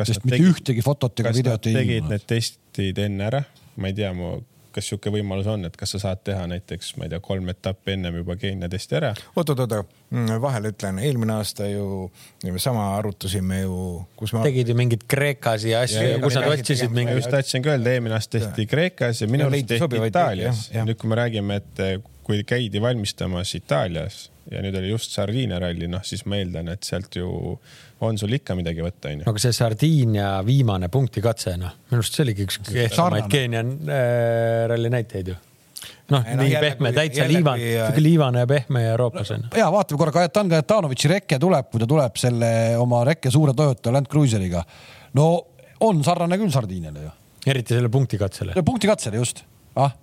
[0.00, 1.76] sest mitte tegid, ühtegi fotot ega videot ei.
[1.76, 3.44] tegid need testid enne ära,
[3.76, 4.38] ma ei tea, mu
[4.74, 7.94] kas sihuke võimalus on, et kas sa saad teha näiteks, ma ei tea, kolm etappi
[7.96, 9.50] ennem juba Keenia testi ära oot,?
[9.50, 12.10] oot-oot-oot, mm, vahele ütlen, eelmine aasta ju
[12.62, 13.80] sama arutasime ju,
[14.20, 14.44] kus ma.
[14.46, 17.16] tegid ju mingid Kreekas ja asju, kus nad otsisid mingi.
[17.18, 20.68] just tahtsin ka öelda, eelmine aasta tehti Kreekas ja minu arust tehti Itaalias.
[20.80, 21.86] nüüd, kui me räägime, et
[22.24, 26.86] kui käidi valmistamas Itaalias ja nüüd oli just Sardiinia ralli, noh siis ma eeldan, et
[26.86, 27.28] sealt ju
[28.06, 29.28] on sul ikka midagi võtta, onju.
[29.30, 34.92] aga see Sardiinia viimane punktikatse, noh, minu arust see oligi üks kehvemaid Keenia äh, ralli
[34.92, 35.38] näiteid ju
[36.10, 39.46] noh, nii no, pehme, täitsa liivane, sihuke liivane ja pehme ja euroopas on.
[39.56, 43.94] ja vaatame korra, Kajetan Kajetanovitši reke tuleb, kui ta tuleb selle oma rekke suure Toyota
[43.94, 44.64] Land Cruiseriga.
[45.18, 45.30] no
[45.86, 47.12] on sarnane küll Sardiiniale ju.
[47.54, 48.56] eriti selle punktikatsele.
[48.66, 49.44] punktikatsele just,
[49.76, 49.94] ah.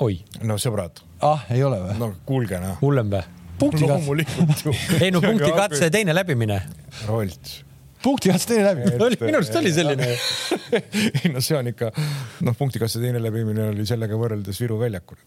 [0.00, 0.20] oi.
[0.42, 1.02] no sõbrad.
[1.26, 1.98] ah, ei ole või?
[2.00, 2.80] no kuulge noh.
[2.82, 3.24] hullem või?
[3.58, 4.42] Punktikatse.
[5.04, 6.60] ei no punktikatse teine läbimine.
[7.06, 7.66] Rolt
[8.02, 8.98] punktikatse teine läbimine.
[9.20, 10.08] minu arust oli selline
[11.24, 11.90] ei no see on ikka,
[12.46, 15.18] noh, punktikatse teine läbimine oli sellega võrreldes Viru väljakul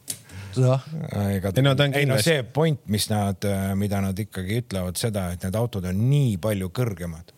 [0.55, 0.85] jah.
[1.33, 5.43] ega ei no, ei, no see point, mis nad, mida nad ikkagi ütlevad seda, et
[5.45, 7.33] need autod on nii palju kõrgemad,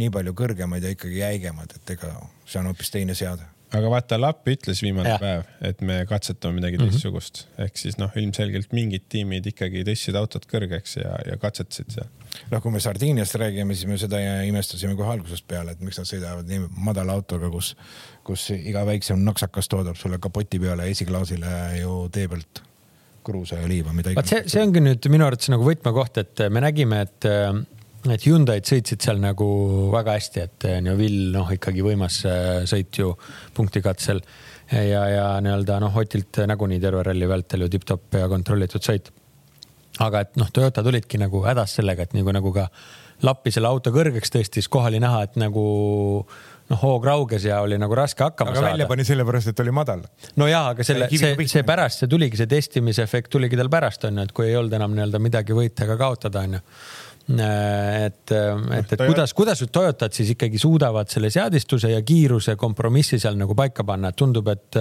[0.00, 4.18] nii palju kõrgemad ja ikkagi jäigemad, et ega see on hoopis teine seade aga vaata,
[4.20, 5.18] Lapp ütles viimane ja.
[5.20, 6.92] päev, et me katsetame midagi mm -hmm.
[6.94, 12.10] teistsugust, ehk siis noh, ilmselgelt mingid tiimid ikkagi tõstsid autot kõrgeks ja, ja katsetasid seal.
[12.50, 16.10] noh, kui me Sardiiniast räägime, siis me seda imestasime kohe algusest peale, et miks nad
[16.10, 17.74] sõidavad nii madala autoga, kus,
[18.24, 22.62] kus iga väiksem naksakas toodab sulle kapoti peale esiklaasile ju tee pealt
[23.24, 24.30] kruusa ja liiva, mida iganes.
[24.30, 27.28] see, see ongi nüüd minu arvates nagu võtmekoht, et me nägime, et
[28.12, 29.46] et Hyundai'd sõitsid seal nagu
[29.92, 33.14] väga hästi, et Neville noh, ikkagi võimas äh, sõit ju
[33.56, 34.20] punktikatsel
[34.72, 39.12] ja, ja nii-öelda noh, Otilt nagunii terve ralli vältel ju tipp-topp ja kontrollitud sõit.
[40.04, 42.68] aga et noh, Toyota tulidki nagu hädas sellega, et nagu, nagu ka
[43.24, 45.62] lappi selle auto kõrgeks tõstis, kohal oli näha, et nagu
[46.70, 48.72] noh, hoog rauges ja oli nagu raske hakkama aga saada.
[48.72, 50.04] välja pani sellepärast, et oli madal.
[50.40, 54.08] no ja, aga selle, see, see pärast, see tuligi, see testimise efekt tuligi tal pärast
[54.08, 56.62] onju, et kui ei olnud enam nii-öelda midagi võita ega kaotada onju
[57.28, 62.56] et, äh, et, et kuidas, kuidas nüüd Toyotad siis ikkagi suudavad selle seadistuse ja kiiruse
[62.60, 64.80] kompromissi seal nagu paika panna, et tundub, et,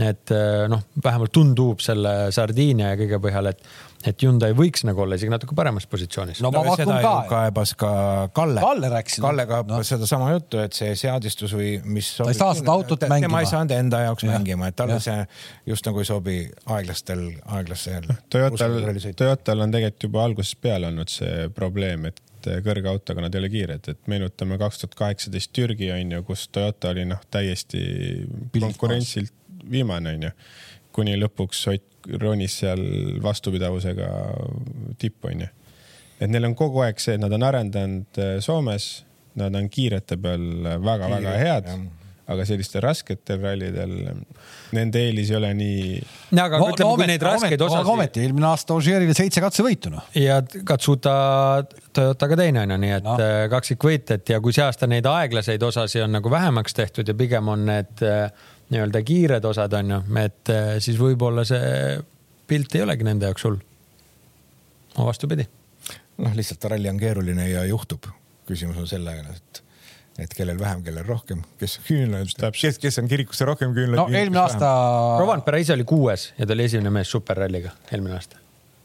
[0.00, 0.32] et
[0.72, 3.66] noh, vähemalt tundub selle Sardiinia ja kõige põhjal, et
[4.08, 6.40] et Hyundai võiks nagu olla isegi natuke paremas positsioonis.
[6.42, 7.12] no ma pakun ka.
[7.30, 7.92] kaebas ka
[8.34, 8.62] Kalle.
[8.62, 9.18] Kalle rääkis.
[9.22, 9.82] Kalle kaebas no.
[9.86, 12.12] sedasama juttu, et see seadistus või mis.
[12.18, 13.28] ta ei saa seda autot mängima.
[13.28, 14.32] tema ei saanud enda jaoks ja.
[14.34, 15.20] mängima, et talle see
[15.70, 16.36] just nagu ei sobi
[16.76, 17.24] aeglastel,
[17.58, 18.10] aeglastel.
[18.32, 18.80] Toyotal,
[19.16, 22.22] Toyotal on tegelikult juba algusest peale olnud see probleem, et
[22.66, 26.48] kõrge autoga nad ei ole kiired, et meenutame kaks tuhat kaheksateist Türgi on ju, kus
[26.50, 27.84] Toyota oli noh, täiesti
[28.58, 29.36] konkurentsilt
[29.70, 30.30] viimane on ju,
[30.92, 32.82] kuni lõpuks Ott ronis seal
[33.22, 34.08] vastupidavusega
[34.98, 35.46] tippu, onju.
[36.20, 39.04] et neil on kogu aeg see, et nad on arendanud äh, Soomes,
[39.38, 40.48] nad on kiirete peal
[40.82, 41.70] väga-väga head
[42.32, 43.92] aga sellistel rasketel rallidel
[44.76, 45.86] nende eelis ei ole nii.
[46.36, 47.80] no aga ütleme no,, kui neid raskeid osasid.
[47.80, 50.06] aga ometi eelmine aasta Ožeerile seitse katsevõitu noh.
[50.18, 51.14] ja Katsuta
[51.92, 53.16] Toyotaga teine on ju, nii et no.
[53.20, 57.16] Äh, kaksikvõit, et ja kui see aasta neid aeglaseid osasi on nagu vähemaks tehtud ja
[57.18, 58.30] pigem on need äh,
[58.72, 61.98] nii-öelda kiired osad on ju, et eh, siis võib-olla see
[62.48, 63.58] pilt ei olegi nende jaoks hull.
[64.96, 65.46] vastupidi.
[66.22, 68.10] noh, lihtsalt ralli on keeruline ja juhtub.
[68.48, 69.62] küsimus on selles, et,
[70.26, 74.00] et kellel vähem, kellel rohkem, kes küünlaid, kes, kes on kirikusse rohkem küünlaid.
[74.00, 74.70] no eelmine aasta.
[75.20, 78.41] Rovanpera ise oli kuues ja ta oli esimene mees superralliga eelmine aasta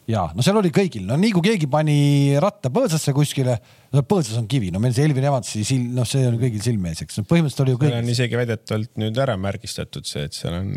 [0.07, 1.97] ja no seal oli kõigil, no nii kui keegi pani
[2.39, 3.57] ratta põõsasse kuskile,
[3.91, 6.93] no põõsas on kivi, no meil see Elvin Evansi silm, noh, see on kõigil silme
[6.93, 7.19] ees, eks.
[7.19, 7.95] No põhimõtteliselt oli ju kõik.
[7.97, 10.71] on isegi väidetavalt nüüd ära märgistatud see, et seal on,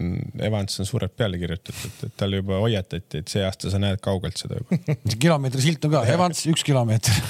[0.51, 4.41] Evans on suurelt peale kirjutatud, et talle juba hoiatati, et see aasta sa näed kaugelt
[4.41, 4.81] seda juba.
[5.25, 7.23] Kilomeetri silt on ka, Evans üks kilomeeter.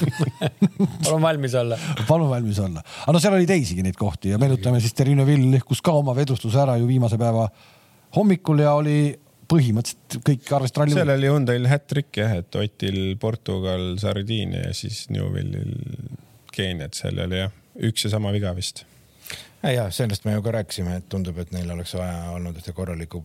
[1.04, 1.76] Palun valmis olla.
[2.08, 5.50] palun valmis olla, aga no seal oli teisigi neid kohti ja meenutame siis Terrine Vill
[5.52, 7.50] lõhkus ka oma vedustuse ära ju viimase päeva
[8.16, 9.02] hommikul ja oli
[9.50, 10.96] põhimõtteliselt kõik arvestasid ralli.
[10.98, 15.74] seal oli Hyundai'l hat-trick jah, et Otil Portugal, Sardiinia ja siis Newville'il
[16.54, 17.52] Keenia, et seal oli jah,
[17.90, 18.84] üks ja sama viga vist.
[19.62, 23.24] ja sellest me ju ka rääkisime, et tundub, et neil oleks vaja olnud ühte korralikku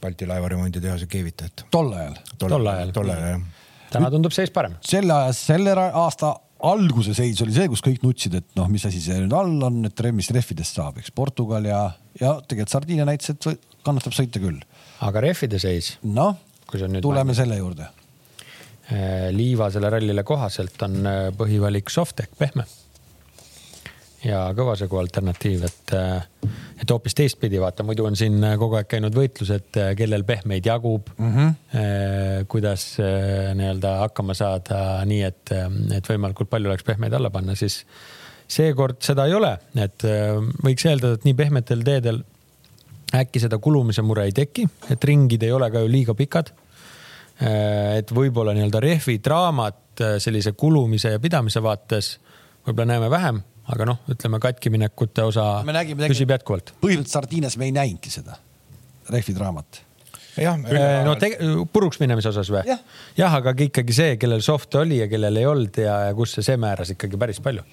[0.00, 1.66] Balti laevaremonditehase keevitajat.
[1.72, 2.18] tol ajal.
[2.38, 2.90] tol ajal.
[2.94, 3.46] tol ajal jah.
[3.92, 4.76] täna tundub seis parem.
[4.84, 6.34] selle aja, selle aasta
[6.66, 9.82] alguse seis oli see, kus kõik nutsid, et noh, mis asi see nüüd all on,
[9.88, 11.80] et mis rehvidest saab, eks Portugal ja,
[12.20, 14.62] ja tegelikult Sardiinia näitas, et kannatab sõita küll
[15.04, 15.96] aga rehvide seis?
[16.02, 16.36] noh,
[16.70, 17.36] tuleme valmis.
[17.36, 17.86] selle juurde.
[18.86, 22.66] Äh, Liivasele rallile kohaselt on äh, põhivalik soft ehk pehme.
[24.26, 26.50] ja kõvasegu alternatiiv, et, äh,
[26.82, 31.34] et hoopis teistpidi vaata, muidu on siin kogu aeg käinud võitlused, kellel pehmeid jagub mm,
[31.34, 32.46] -hmm.
[32.50, 35.52] kuidas nii-öelda hakkama saada nii, et,
[35.98, 37.84] et võimalikult palju oleks pehmeid alla panna, siis
[38.48, 40.06] seekord seda ei ole, et
[40.64, 42.22] võiks eeldada, et nii pehmetel teedel
[43.14, 46.52] äkki seda kulumise mure ei teki, et ringid ei ole ka ju liiga pikad.
[47.36, 52.16] Äh, et võib-olla nii-öelda rehvi draamat äh, sellise kulumise ja pidamise vaates
[52.66, 53.42] võib-olla näeme vähem,
[53.72, 56.72] aga noh, ütleme katkiminekute osa nägime, püsib jätkuvalt.
[56.80, 58.38] põhimõtteliselt Sardiinias me ei näinudki seda
[59.12, 59.82] rehvi draamat
[60.40, 61.34] jah, äh, no te,
[61.72, 62.64] puruks minemise osas või?
[62.68, 62.80] jah
[63.18, 66.46] ja,, aga ikkagi see, kellel soft oli ja kellel ei olnud ja, ja kus see,
[66.46, 67.64] see määras ikkagi päris palju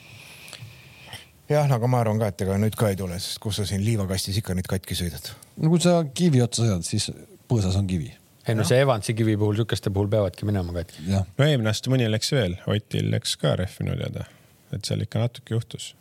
[1.51, 3.83] jah, aga ma arvan ka, et ega nüüd ka ei tule, sest kus sa siin
[3.85, 5.31] liivakastis ikka neid katki sõidad.
[5.61, 7.09] no kui sa kivi otsa sõidad, siis
[7.49, 8.11] põõsas on kivi.
[8.47, 11.07] ei no see Evansi kivi puhul, sihukeste puhul peavadki minema katki.
[11.09, 14.27] no eelmine aasta mõni läks veel, Otil läks ka rehv minu teada,
[14.75, 15.93] et seal ikka natuke juhtus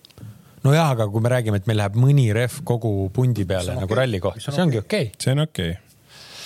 [0.62, 4.04] nojah, aga kui me räägime, et meil läheb mõni rehv kogu pundi peale nagu okay.
[4.04, 5.18] ralli kohta, see ongi okei okay..
[5.18, 5.88] see on okei okay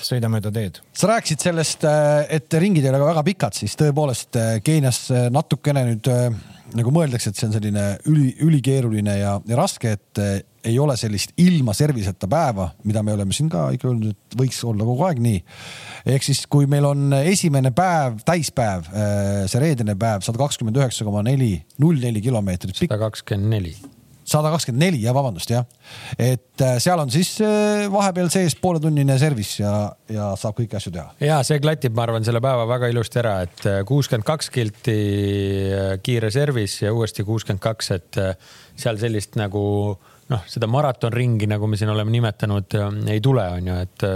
[0.07, 0.79] sõida mööda teed.
[0.95, 1.85] sa rääkisid sellest,
[2.31, 5.01] et ringid ei ole väga pikad, siis tõepoolest Keenias
[5.35, 6.11] natukene nüüd
[6.75, 10.97] nagu mõeldakse, et see on selline üli, ülikeeruline ja, ja raske, et eh, ei ole
[10.99, 15.07] sellist ilma serviseta päeva, mida me oleme siin ka ikka öelnud, et võiks olla kogu
[15.07, 15.43] aeg nii.
[16.17, 21.07] ehk siis, kui meil on esimene päev, täispäev, eh, see reedene päev, sada kakskümmend üheksa
[21.07, 22.83] koma neli, null neli kilomeetrit.
[22.83, 23.77] sada kakskümmend neli
[24.27, 25.67] sada kakskümmend neli, jah, vabandust, jah.
[26.19, 29.73] et äh, seal on siis äh, vahepeal sees pooletunnine service ja,
[30.13, 31.15] ja saab kõiki asju teha.
[31.23, 34.99] ja see klatib, ma arvan, selle päeva väga ilusti ära, et äh, kuuskümmend kaks kilti
[36.07, 38.21] kiire service ja uuesti kuuskümmend kaks, et
[38.77, 39.63] seal sellist nagu
[40.27, 42.79] noh, seda maratonringi, nagu me siin oleme nimetanud,
[43.13, 44.07] ei tule, on ju, et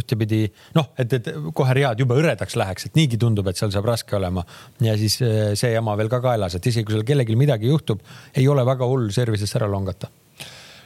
[0.00, 0.42] ühtepidi
[0.76, 4.16] noh, et, et kohe read jube hõredaks läheks, et niigi tundub, et seal saab raske
[4.18, 4.44] olema.
[4.84, 8.02] ja siis eh, see jama veel ka kaelas, et isegi kui seal kellelgi midagi juhtub,
[8.34, 10.10] ei ole väga hull service'ist ära longata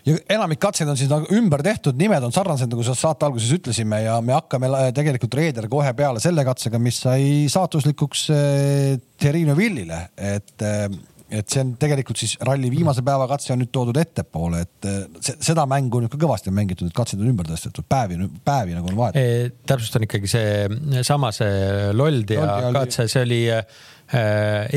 [0.08, 3.50] ja enamik katseid on siis nagu ümber tehtud, nimed on sarnased, nagu sa saate alguses
[3.58, 9.56] ütlesime ja me hakkame tegelikult reeder kohe peale selle katsega, mis sai saatuslikuks eh, Terrino
[9.58, 10.86] Villile, et eh,
[11.28, 15.34] et see on tegelikult siis ralli viimase päeva katse on nüüd toodud ettepoole, et eh,
[15.44, 18.88] seda mängu nüüd ka kõvasti on mängitud, et katsed on ümber tõstetud, päevi, päevi nagu
[18.88, 19.50] on vahet e,.
[19.68, 23.68] täpsustan ikkagi see sama see Loldia katse, see oli äh,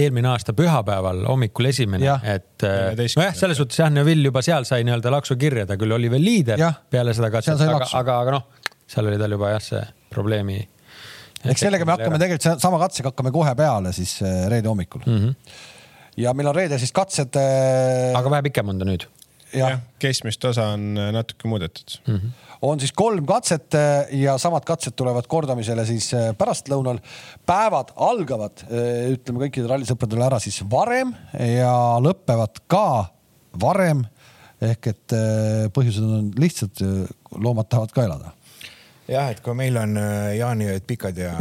[0.04, 4.84] eelmine aasta pühapäeval hommikul esimene, et äh, nojah, selles suhtes jah, Neville juba seal sai
[4.88, 8.38] nii-öelda laksu kirja, ta küll oli veel liider ja, peale seda katset, aga, aga, aga
[8.40, 10.60] noh, seal oli tal juba jah, see probleemi.
[11.48, 14.20] eks sellega me hakkame tegelikult sama katsega hakkame kohe peale siis
[14.52, 15.22] reede hommikul mm.
[15.22, 15.70] -hmm
[16.20, 17.36] ja meil on reede siis katsed.
[17.40, 19.08] Äh, aga vähe pikem on ta nüüd?
[19.52, 22.16] jah ja,, keskmist osa on äh, natuke muudetud mm.
[22.16, 22.30] -hmm.
[22.64, 27.02] on siis kolm katset äh, ja samad katsed tulevad kordamisele siis pärastlõunal.
[27.46, 28.64] päevad algavad,
[29.12, 33.06] ütleme kõikidele rallisõpradele ära siis varem ja lõpevad ka
[33.62, 34.06] varem.
[34.62, 35.14] ehk et
[35.74, 36.84] põhjused on lihtsad,
[37.36, 38.32] loomad tahavad ka elada
[39.08, 39.98] jah, et kui meil on
[40.38, 41.34] jaaniööd pikad ja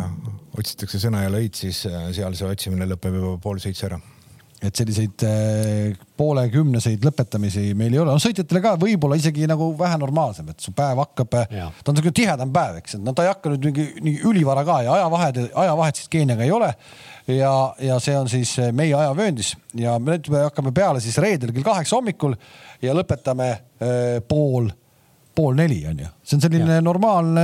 [0.58, 4.00] otsitakse sõna ja lõid, siis seal see otsimine lõpeb juba pool seitse ära
[4.60, 9.96] et selliseid äh, poolekümneseid lõpetamisi meil ei ole, no sõitjatele ka võib-olla isegi nagu vähe
[10.00, 13.24] normaalsem, et su päev hakkab, äh, ta on niisugune tihedam päev, eks, et no ta
[13.24, 16.74] ei hakka nüüd mingi nii ülivara ka ja ajavahed, ajavahet siis Keeniaga ei ole.
[17.30, 19.54] ja, ja see on siis äh, meie ajavööndis.
[19.78, 22.36] Ja nüüd me hakkame peale siis reedel kell kaheksa hommikul
[22.82, 24.68] ja lõpetame äh, pool
[25.40, 26.84] pool neli on ju, see on selline ja.
[26.84, 27.42] normaalne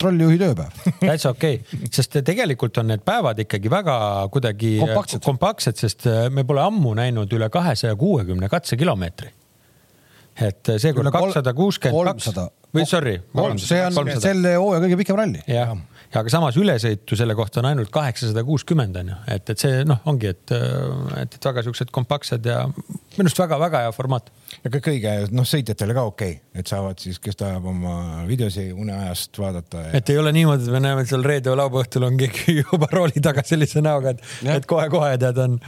[0.00, 3.96] trollijuhi tööpäev täitsa okei okay., sest tegelikult on need päevad ikkagi väga
[4.34, 9.32] kuidagi kompaktsed, kompaktsed, sest äh, me pole ammu näinud üle kahesaja kuuekümne katsekilomeetri.
[10.50, 12.32] et seekord kakssada kuuskümmend kaks
[12.76, 13.18] või sorry.
[13.62, 14.20] see on 300.
[14.20, 15.42] selle hooaja kõige pikem ralli.
[15.50, 15.72] jah,
[16.12, 19.82] ja aga samas ülesõitu selle kohta on ainult kaheksasada kuuskümmend on ju, et, et see
[19.88, 20.54] noh, ongi, et,
[21.22, 24.30] et, et väga siuksed kompaktsed ja minu arust väga-väga hea formaat.
[24.64, 28.68] ja ka kõige noh, sõitjatele ka okei okay., et saavad siis, kes tahab oma videosi
[28.72, 29.96] uneajast vaadata ja....
[30.00, 32.58] et ei ole niimoodi, et me näeme, et seal reede või laupäeva õhtul on keegi
[32.62, 34.24] juba rooli taga sellise näoga, et,
[34.56, 35.60] et kohe-kohe tead, on,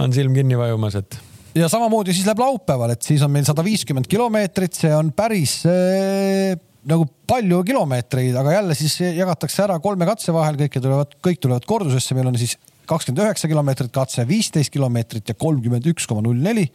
[0.00, 1.20] on silm kinni vajumas, et
[1.54, 5.60] ja samamoodi siis läheb laupäeval, et siis on meil sada viiskümmend kilomeetrit, see on päris
[5.70, 6.56] äh,
[6.88, 11.64] nagu palju kilomeetreid, aga jälle siis jagatakse ära kolme katse vahel, kõik tulevad, kõik tulevad
[11.68, 16.40] kordusesse, meil on siis kakskümmend üheksa kilomeetrit katse, viisteist kilomeetrit ja kolmkümmend üks koma null
[16.44, 16.68] neli.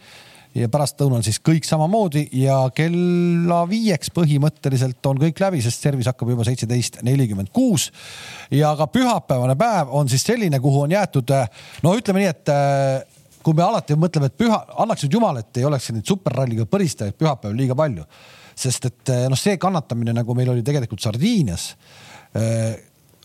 [0.58, 6.32] Ja pärastlõunal siis kõik samamoodi ja kella viieks põhimõtteliselt on kõik läbi, sest servis hakkab
[6.34, 7.92] juba seitseteist nelikümmend kuus.
[8.50, 11.36] ja ka pühapäevane päev on siis selline, kuhu on jäetud,
[11.86, 12.52] no ütleme nii, et
[13.46, 17.14] kui me alati mõtleme, et püha, annaks nüüd jumal, et ei oleks neid superralliga põristajaid
[17.22, 18.10] pühapäeval liiga palju
[18.60, 21.72] sest et eh, noh, see kannatamine, nagu meil oli tegelikult Sardiinias
[22.38, 22.76] eh,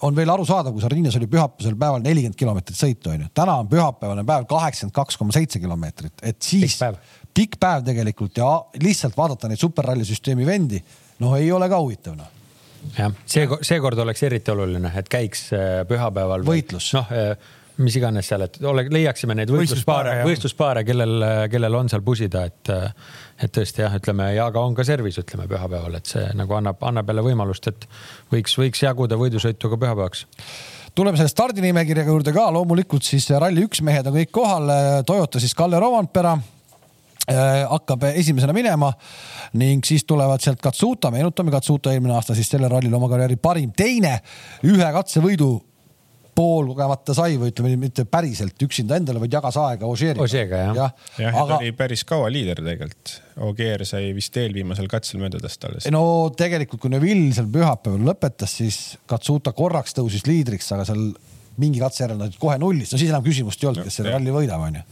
[0.04, 4.26] on veel arusaadav, kui Sardiinias oli pühapäevasel päeval nelikümmend kilomeetrit sõitu onju, täna on pühapäevane
[4.28, 6.78] päev kaheksakümmend kaks koma seitse kilomeetrit, et siis
[7.34, 7.82] pikk päev.
[7.86, 8.50] tegelikult ja
[8.82, 10.80] lihtsalt vaadata neid superralli süsteemi vendi,
[11.24, 12.30] noh, ei ole ka huvitav noh
[12.98, 16.46] jah, see, seekord oleks eriti oluline, et käiks eh, pühapäeval.
[16.46, 16.92] võitlus.
[16.98, 17.14] noh
[17.82, 22.70] mis iganes seal, et ole, leiaksime neid võistluspaare, võistluspaare, kellel, kellel on seal pusida, et,
[23.42, 26.82] et tõesti jah, ütleme ja ka on ka servis, ütleme pühapäeval, et see nagu annab,
[26.86, 27.88] annab jälle võimalust, et
[28.30, 30.26] võiks, võiks jaguda võidusõitu ka pühapäevaks.
[30.94, 34.70] Tuleme selle stardinimekirja juurde ka, loomulikult siis Rally1 mehed on kõik kohal,
[35.06, 38.92] Toyota siis Kalle Rovanpera äh, hakkab esimesena minema
[39.58, 43.74] ning siis tulevad sealt Katsuta, meenutame Katsuta eelmine aasta siis sellel rallil oma karjääri parim
[43.74, 44.20] teine
[44.62, 45.56] ühe katsevõidu
[46.34, 50.24] poolkogemata sai või ütleme mitte päriselt üksinda endale, vaid jagas aega Ožeeriga.
[50.24, 50.78] Ožeega jah.
[50.78, 51.58] jah, jah, aga...
[51.58, 53.16] ta oli päris kaua liider tegelikult.
[53.44, 55.90] Ogier sai vist eelviimasel katsel mööda tast alles.
[55.94, 56.04] no
[56.36, 61.08] tegelikult, kui Neville seal pühapäeval lõpetas, siis Katsuta korraks tõusis liidriks, aga seal
[61.60, 64.34] mingi katse järel nad kohe nullis, no siis enam küsimust ei olnud, kes selle ralli
[64.34, 64.82] võidab, onju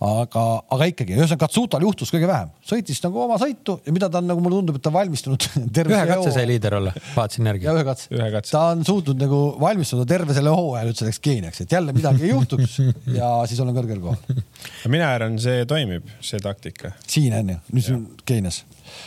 [0.00, 4.20] aga, aga ikkagi, ühesõnaga Katsutal juhtus kõige vähem, sõitis nagu oma sõitu ja mida ta
[4.22, 5.46] on nagu mulle tundub, et ta on valmistunud
[5.84, 7.68] ühe katse sai liider olla, vaatasin järgi.
[7.68, 11.64] ühe katse, ühe katse., ta on suutnud nagu valmistuda terve selle hooaja nüüd selleks geeniaks,
[11.64, 12.78] et jälle midagi ei juhtuks
[13.18, 14.44] ja siis olen kõrgel kohal.
[14.92, 16.94] mina arvan, see toimib, see taktika.
[17.04, 18.62] siin on ju, nüüd on geenias.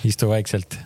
[0.06, 0.78] istu vaikselt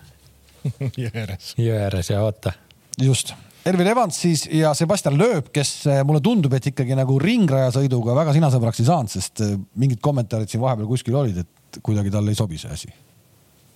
[1.04, 1.52] jõe ääres.
[1.60, 2.56] jõe ääres ja oota.
[3.02, 3.36] just
[3.68, 8.36] Elvin Evans siis ja Sebastian Loeb, kes eh, mulle tundub, et ikkagi nagu ringrajasõiduga väga
[8.38, 12.40] sinasõbraks ei saanud, sest eh, mingid kommentaarid siin vahepeal kuskil olid, et kuidagi talle ei
[12.40, 12.92] sobi see asi.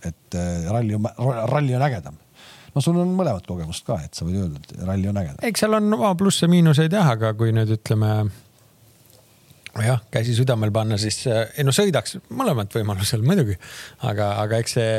[0.01, 1.09] et eh, ralli on,
[1.49, 2.15] ralli on ägedam
[2.71, 5.43] no sul on mõlemat kogemust ka, et sa võid öelda, et ralli on ägedam.
[5.49, 8.13] eks seal on oma plusse-miinuseid jah, aga kui nüüd ütleme
[9.81, 13.59] jah, käsi südamel panna, siis ei no sõidaks mõlemat võimalusel muidugi,
[14.07, 14.95] aga, aga eks see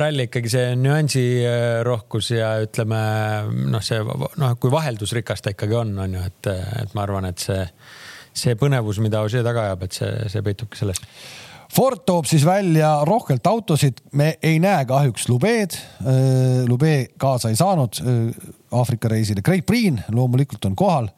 [0.00, 3.00] ralli ikkagi see nüansirohkus ja ütleme
[3.70, 6.50] noh, see noh, kui vaheldusrikas ta ikkagi on, on ju, et,
[6.82, 7.62] et ma arvan, et see,
[8.34, 11.02] see põnevus, mida Ožee taga ajab, et see, see peitubki selles.
[11.74, 15.74] Ford toob siis välja rohkelt autosid, me ei näe kahjuks Lubeed.
[16.06, 19.42] Äh, Lube kaasa ei saanud äh, Aafrika reisile.
[19.42, 21.08] Craig Priin loomulikult on kohal.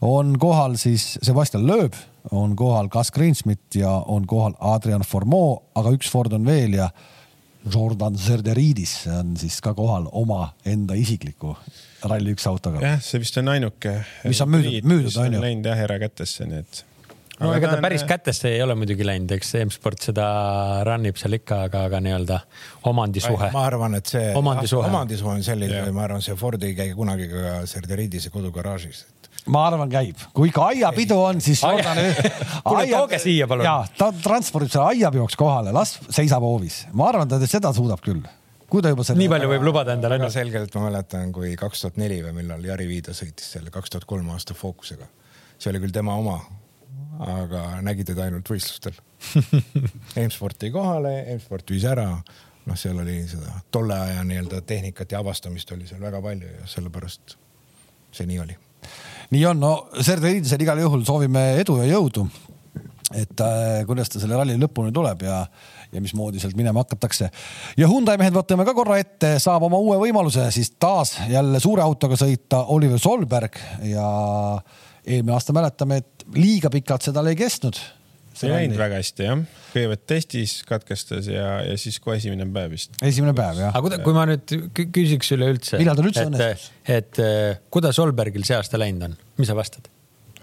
[0.00, 1.92] on kohal siis Sebastian Loeb,
[2.30, 6.88] on kohal Gus Greensmit ja on kohal Adrian Formeau, aga üks Ford on veel ja
[7.70, 11.54] Jordan Zerderidis on siis ka kohal omaenda isikliku
[12.04, 12.80] Rally1 autoga.
[12.82, 13.98] jah, see vist on ainuke.
[14.26, 15.42] mis on müüdud, müüdud on ju.
[15.44, 16.82] Läinud jah erakätesse, nii et.
[17.38, 20.26] no ega ta päris kätesse ei ole muidugi läinud, eks M-sport seda
[20.88, 22.40] run ib seal ikka, aga, aga nii-öelda
[22.90, 23.52] omandisuhe.
[23.54, 27.30] ma arvan, et see omandisuhe, omandisuhe on selline, ma arvan, see Ford ei käi kunagi
[27.30, 29.06] ka Zerderidise kodugaraažis
[29.50, 31.98] ma arvan, käib, kui ikka aiapidu on, siis loodan
[32.66, 33.66] kuule, tooge siia palun.
[33.66, 38.22] ja ta transpordib selle aiapeoks kohale, las seisab hoovis, ma arvan, ta seda suudab küll.
[38.70, 39.22] kui ta juba selle.
[39.24, 40.20] nii palju võib lubada endale.
[40.20, 43.94] väga selgelt ma mäletan, kui kaks tuhat neli või millal Jari Viida sõitis selle kaks
[43.94, 45.10] tuhat kolm aasta Focusega.
[45.58, 46.38] see oli küll tema oma,
[47.26, 48.94] aga nägi teda ainult võistlustel
[50.26, 55.22] M-sport tõi kohale, M-sport viis ära noh, seal oli seda tolle aja nii-öelda tehnikat ja
[55.22, 57.40] avastamist oli seal väga palju ja sellepärast
[58.12, 58.58] see nii oli
[59.32, 62.26] nii on, no Sergei igal juhul soovime edu ja jõudu.
[63.12, 65.42] et äh, kuidas ta selle ralli lõpuni tuleb ja,
[65.92, 67.30] ja mismoodi sealt minema hakatakse.
[67.76, 71.82] ja Hyundai mehed võtame ka korra ette, saab oma uue võimaluse siis taas jälle suure
[71.82, 74.06] autoga sõita Oliver Solberg ja
[75.06, 77.78] eelmine aasta mäletame, et liiga pikalt see tal ei kestnud
[78.32, 79.40] see ei läinud väga hästi jah,
[79.72, 82.94] kõigepealt testis katkestas ja, ja siis kohe esimene päev vist.
[83.04, 83.72] esimene päev jah.
[83.72, 84.54] aga kuida, kui ma nüüd
[84.94, 85.80] küsiks üleüldse.
[85.80, 86.68] millal tal üldse õnnestus?
[86.84, 89.90] et, et kuidas Solbergil see aasta läinud on, mis sa vastad?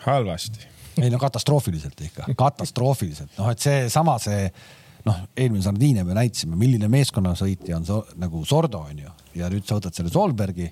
[0.05, 0.67] halvasti.
[1.01, 6.57] ei no katastroofiliselt ikka, katastroofiliselt, noh, et seesama see, see noh, eelmine Sardiinia me näitasime,
[6.59, 10.67] milline meeskonnasõitja on so, nagu Sordo on ju ja nüüd sa võtad selle Solbergi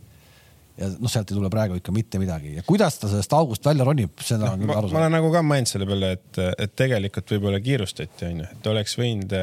[0.77, 3.87] ja noh, sealt ei tule praegu ikka mitte midagi ja kuidas ta sellest august välja
[3.87, 4.97] ronib, seda on küll aru saada.
[4.97, 8.97] ma olen nagu ka mõelnud selle peale, et, et tegelikult võib-olla kiirustati, onju, et oleks
[8.99, 9.35] võinud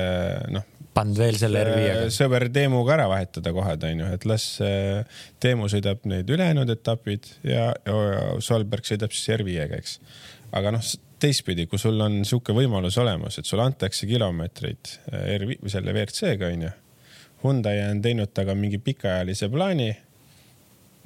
[0.54, 2.10] noh pannud veel selle R5-ga.
[2.14, 4.46] sõber Teemuga ära vahetada kohe, onju, et las
[5.42, 9.98] Teemu sõidab need ülejäänud etapid ja, ja Solberg sõidab siis R5-ga, eks.
[10.54, 15.72] aga noh, teistpidi, kui sul on sihuke võimalus olemas, et sulle antakse kilomeetreid R5 või
[15.72, 16.72] selle WRC-ga onju.
[17.44, 19.90] Hyundai on teinud temaga mingi pikaajalise plaani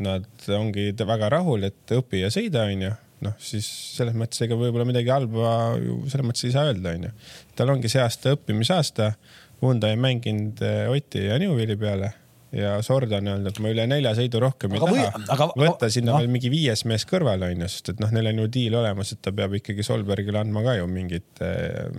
[0.04, 2.94] nad ongi väga rahul, et õpi ja sõida, onju.
[3.26, 7.10] noh, siis selles mõttes ega võib-olla midagi halba ju selles mõttes ei saa öelda, onju.
[7.58, 9.12] tal ongi see aasta õppimisaasta.
[9.58, 12.12] Hyundai mänginud eh, Oti ja Newvili peale
[12.52, 15.48] ja Sorda on öelnud, et ma üle nelja sõidu rohkem aga ei või, taha.
[15.58, 16.20] võtta sinna no.
[16.22, 19.20] veel mingi viies mees kõrvale onju, sest et noh, neil on ju diil olemas, et
[19.24, 21.90] ta peab ikkagi Solbergile andma ka ju mingit äh,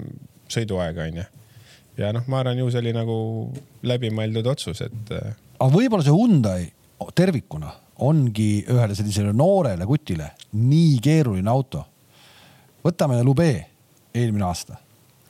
[0.50, 1.28] sõiduaega onju.
[2.02, 3.20] ja noh, ma arvan ju see oli nagu
[3.86, 5.38] läbimõeldud otsus, et äh....
[5.60, 6.72] aga võib-olla see Hyundai
[7.16, 7.76] tervikuna
[8.06, 11.86] ongi ühele sellisele noorele kutile nii keeruline auto.
[12.86, 13.50] võtame Lube
[14.16, 14.78] eelmine aasta.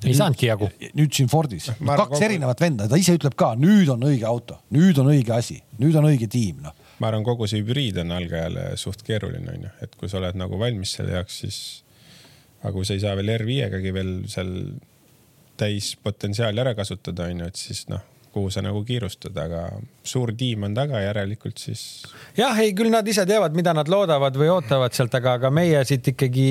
[0.06, 0.70] ei saanudki jagu.
[0.96, 2.22] nüüd siin Fordis, kaks kogu...
[2.24, 5.98] erinevat venda, ta ise ütleb ka, nüüd on õige auto, nüüd on õige asi, nüüd
[6.00, 6.76] on õige tiim, noh.
[7.00, 10.60] ma arvan, kogu see hübriid on algajale suht keeruline, onju, et kui sa oled nagu
[10.62, 11.60] valmis selle jaoks, siis
[12.62, 14.54] aga kui sa ei saa veel R5-gagi veel seal
[15.60, 19.64] täis potentsiaali ära kasutada, onju, et siis noh kuhu sa nagu kiirustad, aga
[20.06, 21.84] suur tiim on taga, järelikult siis.
[22.38, 25.82] jah, ei küll nad ise teavad, mida nad loodavad või ootavad sealt, aga, aga meie
[25.90, 26.50] siit ikkagi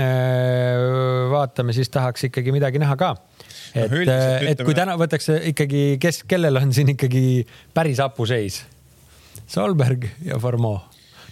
[0.00, 0.84] äh,
[1.32, 3.14] vaatame, siis tahaks ikkagi midagi näha ka.
[3.74, 7.42] et no,, äh, et kui täna võtaks ikkagi, kes, kellel on siin ikkagi
[7.74, 8.62] päris hapuseis?
[9.52, 10.80] Solberg ja Formeau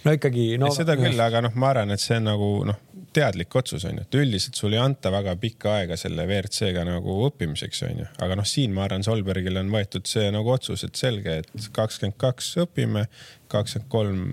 [0.05, 0.71] no ikkagi no,.
[0.75, 2.79] seda küll, aga noh, ma arvan, et see on nagu noh,
[3.15, 7.17] teadlik otsus on ju, et üldiselt sul ei anta väga pikka aega selle WRC-ga nagu
[7.27, 10.99] õppimiseks on ju, aga noh, siin ma arvan, Solbergil on võetud see nagu otsus, et
[10.99, 13.07] selge, et kakskümmend kaks õpime,
[13.51, 14.23] kakskümmend kolm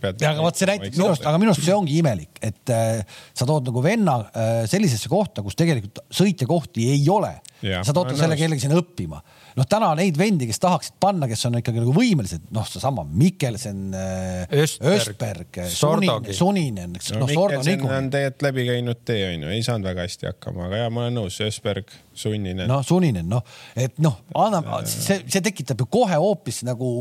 [0.00, 0.22] pead.
[0.22, 3.02] ja aga vot see näitab minu arust, aga minu arust see ongi imelik, et äh,
[3.36, 7.34] sa tood nagu venna äh, sellisesse kohta, kus tegelikult sõitjakohti ei ole.
[7.58, 9.18] sa tood selle kellegi sinna õppima
[9.58, 13.80] noh, täna neid vendi, kes tahaksid panna, kes on ikkagi nagu võimelised, noh, seesama Mikkelsen,
[13.96, 14.56] äh,
[14.94, 17.96] Östberg, Suninen, Suninen, eks no, noh, Sordo niikuinii.
[17.96, 21.18] on tegelikult läbi käinud tee, onju, ei saanud väga hästi hakkama, aga ja ma olen
[21.20, 22.68] nõus, Östberg, Sunninen.
[22.70, 23.42] noh, Sunninen, noh,
[23.78, 26.92] et noh, annab, see, see tekitab ju kohe hoopis nagu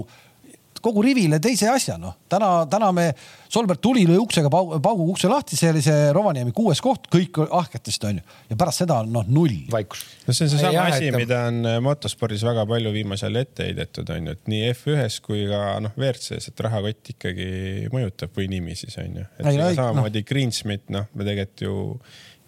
[0.87, 2.15] kogu rivile teise asja, noh.
[2.31, 3.09] täna, täna me,
[3.51, 7.39] Solberg tuli, lõi uksega paugu, paugu ukse lahti, see oli see Rovaniemi kuues koht, kõik
[7.45, 8.37] ahketasid, onju.
[8.51, 9.59] ja pärast seda on noh, null.
[9.73, 10.03] vaikus.
[10.27, 14.13] no see on seesama asi, mida on äh, motospordis väga palju viimasel ajal ette heidetud,
[14.15, 17.51] onju, et nii F1-s kui ka noh, WRC-s, et rahakott ikkagi
[17.93, 19.27] mõjutab või nimi siis onju.
[19.39, 20.31] et ei, samamoodi no.
[20.31, 21.77] Greensmith, noh, me tegelikult ju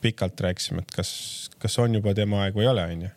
[0.01, 1.11] pikalt rääkisime, et kas,
[1.59, 3.15] kas on juba tema aeg või ei ole, onju.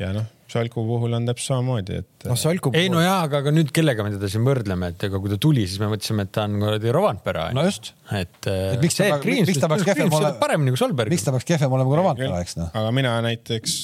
[0.00, 2.26] Ja noh Salku puhul on täpselt samamoodi, et.
[2.28, 2.84] noh, Salku puhul.
[2.84, 5.38] ei no jaa, aga, aga nüüd kellega me teda siin võrdleme, et ega kui ta
[5.40, 7.48] tuli, siis me mõtlesime, et ta on kuradi Rovanpera.
[7.56, 7.90] no just.
[8.12, 10.36] et, et miks ta, miks ta peaks kehvem olema.
[10.42, 11.14] paremini kui Solberg.
[11.14, 12.70] miks ta peaks kehvem olema kui Rovanpera, eks noh.
[12.76, 13.76] aga mina näiteks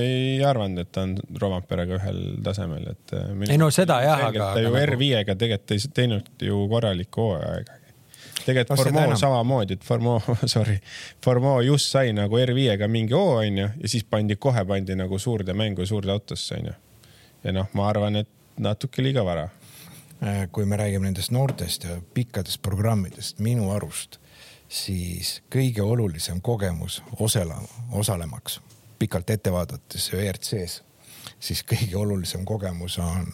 [0.00, 3.16] ei arvanud, et ta on Romperaga ühel tasemel, et.
[3.50, 4.54] ei no seda jah, aga.
[4.56, 7.83] ta ju R5-ga tegelikult ei teinud ju korralikku hooaega
[8.46, 10.20] tegelikult Formeau samamoodi, et Formeau,
[10.54, 10.78] sorry,
[11.24, 15.54] Formeau just sai nagu R5-ga mingi hoo onju ja siis pandi, kohe pandi nagu suurde
[15.54, 16.74] mängu, suurde autosse onju.
[17.44, 19.48] ja noh, ma arvan, et natuke liiga vara.
[20.24, 24.20] Äh, kui me räägime nendest noortest ja pikkadest programmidest, minu arust,
[24.68, 27.58] siis kõige olulisem kogemus osale,
[27.92, 28.60] osalemaks
[28.98, 30.82] pikalt ette vaadates ERC-s,
[31.40, 33.26] siis kõige olulisem kogemus on,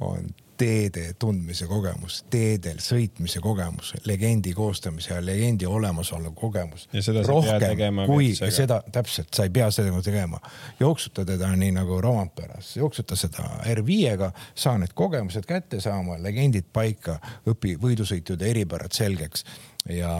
[0.00, 6.88] on teede tundmise kogemus, teedel sõitmise kogemus, legendi koostamise ja legendi olemasolu kogemus.
[7.26, 8.50] rohkem kui vetsega.
[8.50, 10.40] seda, täpselt, sa ei pea seda tegema.
[10.80, 17.18] jooksuta teda nii nagu Romperas, jooksuta seda R5-ga, saa need kogemused kätte saama, legendid paika,
[17.46, 19.44] õpi võidusõitude eripärad selgeks
[19.90, 20.12] ja,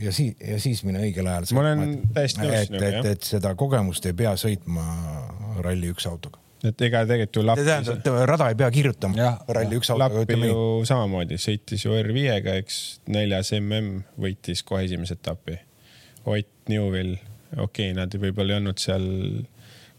[0.00, 1.50] ja siis, ja siis mine õigel ajal.
[1.54, 3.12] ma olen täiesti nõus sinuga, jah.
[3.12, 4.86] et seda kogemust ei pea sõitma
[5.60, 7.60] Rally1 autoga et ega tegelikult ju Lapp.
[7.60, 9.30] see tähendab, et rada ei pea kirjutama.
[9.56, 10.50] Rally üks autoga nii.
[10.50, 12.80] ju samamoodi sõitis ju R5-ga, eks
[13.12, 15.58] neljas mm võitis kohe esimese etapi.
[16.26, 17.14] Ott Newvil,
[17.54, 19.06] okei okay,, nad võib-olla ei olnud seal,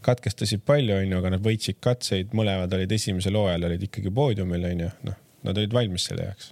[0.05, 4.89] katkestasid palju, onju, aga nad võitsid katseid, mõlemad olid esimesel hooajal olid ikkagi poodiumil, onju,
[5.07, 6.51] noh, nad olid valmis selle jaoks.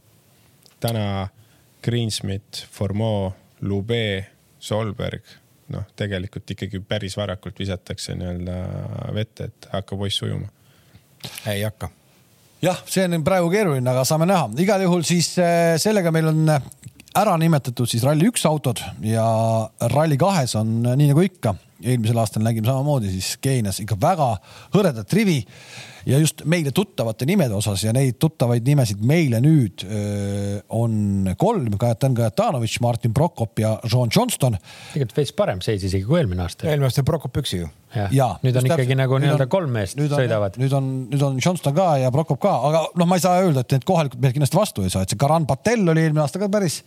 [0.84, 1.28] täna
[1.86, 4.28] Greensmith, Formeau, Lube,
[4.60, 5.36] Solberg
[5.74, 8.58] noh, tegelikult ikkagi päris varakult visatakse nii-öelda
[9.16, 10.50] vette, et hakka poiss ujuma.
[11.50, 11.90] ei hakka.
[12.66, 14.50] jah, see on praegu keeruline, aga saame näha.
[14.62, 16.44] igal juhul siis äh, sellega meil on
[17.16, 19.26] ära nimetatud siis Rally1 autod ja
[19.94, 24.36] Rally2-s on nii nagu ikka eelmisel aastal nägime samamoodi siis Keenias ikka väga
[24.76, 25.42] hõredat rivi
[26.06, 31.78] ja just meile tuttavate nimede osas ja neid tuttavaid nimesid meile nüüd öö, on kolm,
[31.82, 34.58] Kajetan Kajatanovitš, Martin Prokop ja John Johnston.
[34.94, 36.70] tegelikult veits parem seis isegi kui eelmine aasta.
[36.70, 37.72] eelmine aasta Prokop üksi ju.
[37.96, 40.60] jah, nüüd on ikkagi nagu nii-öelda kolm meest nüüd on, sõidavad.
[40.62, 43.66] nüüd on, nüüd on Johnston ka ja Prokop ka, aga noh, ma ei saa öelda,
[43.66, 46.42] et need kohalikud mehed kindlasti vastu ei saa, et see Karan Patel oli eelmine aasta
[46.42, 46.84] ka päris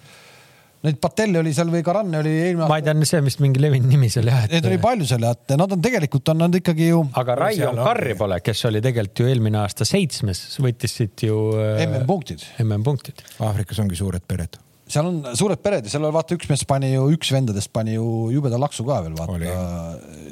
[0.87, 2.71] Neid Patelli oli seal või Karanne oli eelmine aasta.
[2.71, 4.55] ma ei tea, see on vist mingi levinud nimi seal jah et....
[4.55, 7.03] Neid oli palju seal ja et nad on tegelikult on nad ikkagi ju.
[7.19, 11.41] aga Raion Karri pole, kes oli tegelikult ju eelmine aasta seitsmes, võttis siit ju.
[11.89, 12.47] MM-punktid.
[12.63, 13.27] MM-punktid.
[13.43, 16.93] Aafrikas ongi suured pered seal on suured pered ja seal oli vaata, üks mees pani
[16.95, 19.53] ju, üks vendadest pani ju jubeda laksu ka veel vaata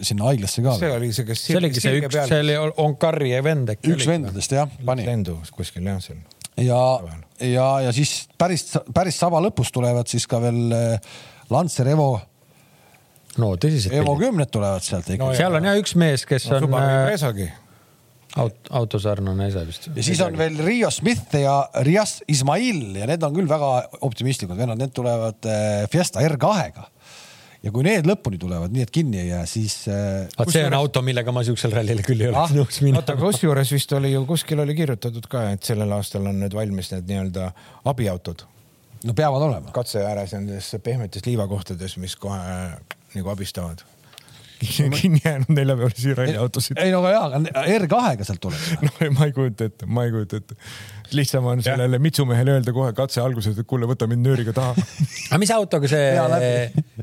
[0.07, 0.77] sinna haiglasse ka.
[0.81, 1.43] see oli see, kes.
[1.49, 3.93] see oligi see üks, see oli Onkari vend äkki.
[3.97, 5.05] üks vendadest jah, pani.
[5.09, 6.23] lendu kuskil jah seal
[6.57, 6.81] ja,
[7.41, 11.13] ja, ja siis päris, päris saba lõpus tulevad siis ka veel eh,
[11.53, 12.11] Lancer Evo.
[13.43, 13.95] no tõsiselt.
[14.01, 15.37] Evo kümned tulevad sealt ikka no,.
[15.37, 16.77] seal on ja üks mees, kes no, on.
[17.11, 17.51] Pesagi
[18.41, 19.89] aut-, autosarnane ise vist.
[19.95, 23.71] ja siis on veel Riio Smith ja Rias Ismail ja need on küll väga
[24.07, 26.91] optimistlikud vennad, need tulevad eh, Fiesta R2-ga
[27.67, 30.27] ja kui need lõpuni tulevad, nii et kinni ei jää, siis äh,.
[30.39, 30.79] vaat see on juures...
[30.79, 33.03] auto, millega ma siuksel rallil küll ei oleks ah, nõus minema.
[33.03, 36.93] oota, kusjuures vist oli ju kuskil oli kirjutatud ka, et sellel aastal on nüüd valmis
[36.95, 37.51] need nii-öelda
[37.93, 38.47] abiautod.
[39.09, 39.75] no peavad olema.
[39.75, 43.83] katse ääres nendes pehmetes liivakohtades, mis kohe äh, nagu abistavad
[44.61, 46.79] kinni jäänud neljapäevalisi ralliautosid.
[46.83, 48.69] ei no aga jaa, aga R2-ga sealt tuleb.
[48.87, 50.57] no ma ei kujuta ette, ma ei kujuta ette
[51.15, 54.75] lihtsam on sellele mitsumehele öelda kohe katse alguses, et kuule, võta mind nööriga taha
[55.31, 56.09] aga mis autoga see,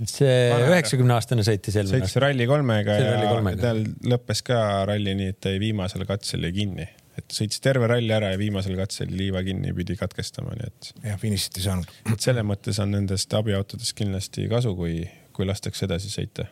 [0.10, 0.34] see
[0.68, 2.12] üheksakümne aastane sõitis eelmine aasta?
[2.12, 6.90] sõitis Rally3-ga ja tal lõppes ka ralli nii, et ta jäi viimasel katsel jäi kinni
[7.20, 10.92] et sõitis terve ralli ära ja viimasel katsel liiva kinni pidi katkestama, nii et.
[11.12, 11.96] jah, finišit ei saanud.
[12.10, 15.04] et selles mõttes on nendest abiautodest kindlasti kasu, kui,
[15.36, 16.50] kui lastakse edasi sõita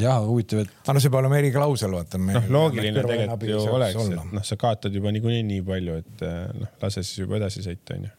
[0.00, 0.76] jah, huvitav, et.
[0.84, 2.20] aga no see peab olema eriklausel, vaata.
[2.20, 6.38] noh, loogiline tegelikult ju oleks, et noh, sa kaotad juba niikuinii nii palju, et eh,
[6.60, 8.14] noh, lase siis juba edasi sõita, onju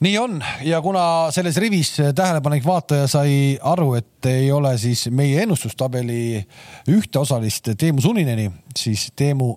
[0.00, 1.02] nii on ja kuna
[1.34, 6.40] selles rivis tähelepanelik vaataja sai aru, et ei ole siis meie ennustustabeli
[6.88, 9.52] ühte osalist Teemu Sunineni, siis Teemu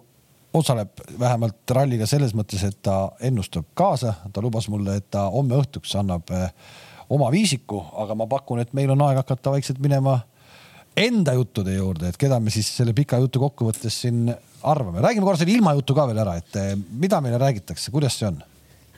[0.54, 5.56] osaleb vähemalt ralliga selles mõttes, et ta ennustab kaasa, ta lubas mulle, et ta homme
[5.58, 6.52] õhtuks annab eh,
[7.10, 10.20] oma viisiku, aga ma pakun, et meil on aeg hakata vaikselt minema
[10.98, 14.28] enda juttude juurde, et keda me siis selle pika jutu kokkuvõttes siin
[14.64, 15.02] arvame.
[15.02, 18.42] räägime korra selle ilmajutu ka veel ära, et eh, mida meile räägitakse, kuidas see on?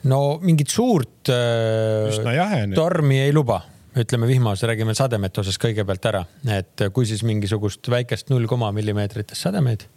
[0.06, 3.62] no mingit suurt äh, tormi ei luba,
[3.96, 6.22] ütleme vihmase, räägime sademete osas kõigepealt ära,
[6.52, 9.88] et kui siis mingisugust väikest null koma millimeetritest sademeid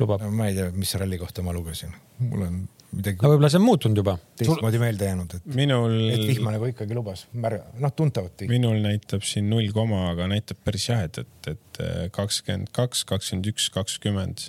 [0.00, 0.30] lubab no,.
[0.34, 1.92] ma ei tea, mis ralli kohta ma lugesin,
[2.26, 2.62] mul on
[2.92, 3.18] midagi.
[3.22, 4.16] no võib-olla see on muutunud juba.
[4.40, 5.98] teistmoodi meelde jäänud, et minul.
[6.14, 8.46] et vihma nagu ikkagi lubas, noh, tuntavalt.
[8.50, 11.82] minul näitab siin null koma, aga näitab päris jahedat, et
[12.14, 14.46] kakskümmend kaks, kakskümmend üks, kakskümmend.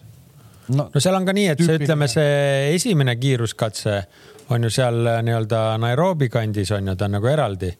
[0.73, 3.97] no seal on ka nii, et see, ütleme, see esimene kiiruskatse
[4.49, 7.71] on ju seal äh, nii-öelda Nairobi kandis on ju, ta on nagu eraldi.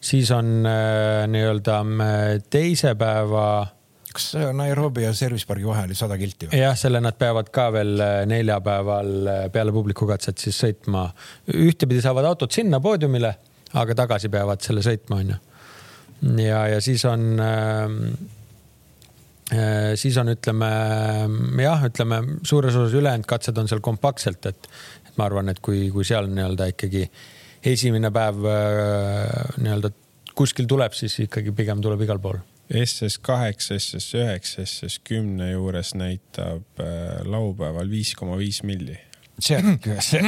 [0.00, 3.66] siis on äh, nii-öelda äh, teise päeva
[4.14, 6.60] kas Nairobi ja Service Pargi vahe oli sada kilti või?
[6.60, 11.08] jah, selle nad peavad ka veel äh, neljapäeval äh, peale publikukatset siis sõitma.
[11.54, 13.34] ühtepidi saavad autod sinna poodiumile,
[13.80, 15.40] aga tagasi peavad selle sõitma, onju.
[16.44, 17.98] ja, ja siis on ähm,
[19.50, 20.70] äh, siis on, ütleme
[21.66, 24.70] jah, ütleme suures osas ülejäänud katsed on seal kompaktselt, et,
[25.08, 27.08] et ma arvan, et kui, kui seal nii-öelda ikkagi
[27.74, 29.94] esimene päev äh, nii-öelda
[30.34, 32.42] kuskil tuleb, siis ikkagi pigem tuleb igal pool
[32.72, 38.96] SS kaheksa, SS üheksa, SS kümne juures näitab äh, laupäeval viis koma viis milli
[39.42, 40.22] see on ikka, see,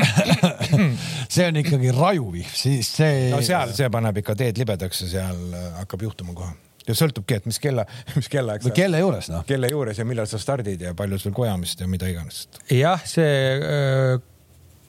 [1.35, 3.27] see on ikkagi rajuvihm, siis see.
[3.33, 6.53] no seal, see paneb ikka teed libedaks ja seal äh, hakkab juhtuma kohe.
[6.87, 7.87] ja sõltubki, et mis kella,
[8.19, 8.67] mis kellaaeg.
[8.67, 9.45] või kelle juures noh.
[9.49, 12.47] kelle juures ja millal sa stardid ja palju sul kojamist ja mida iganes.
[12.73, 13.31] jah, see
[13.63, 14.19] öö,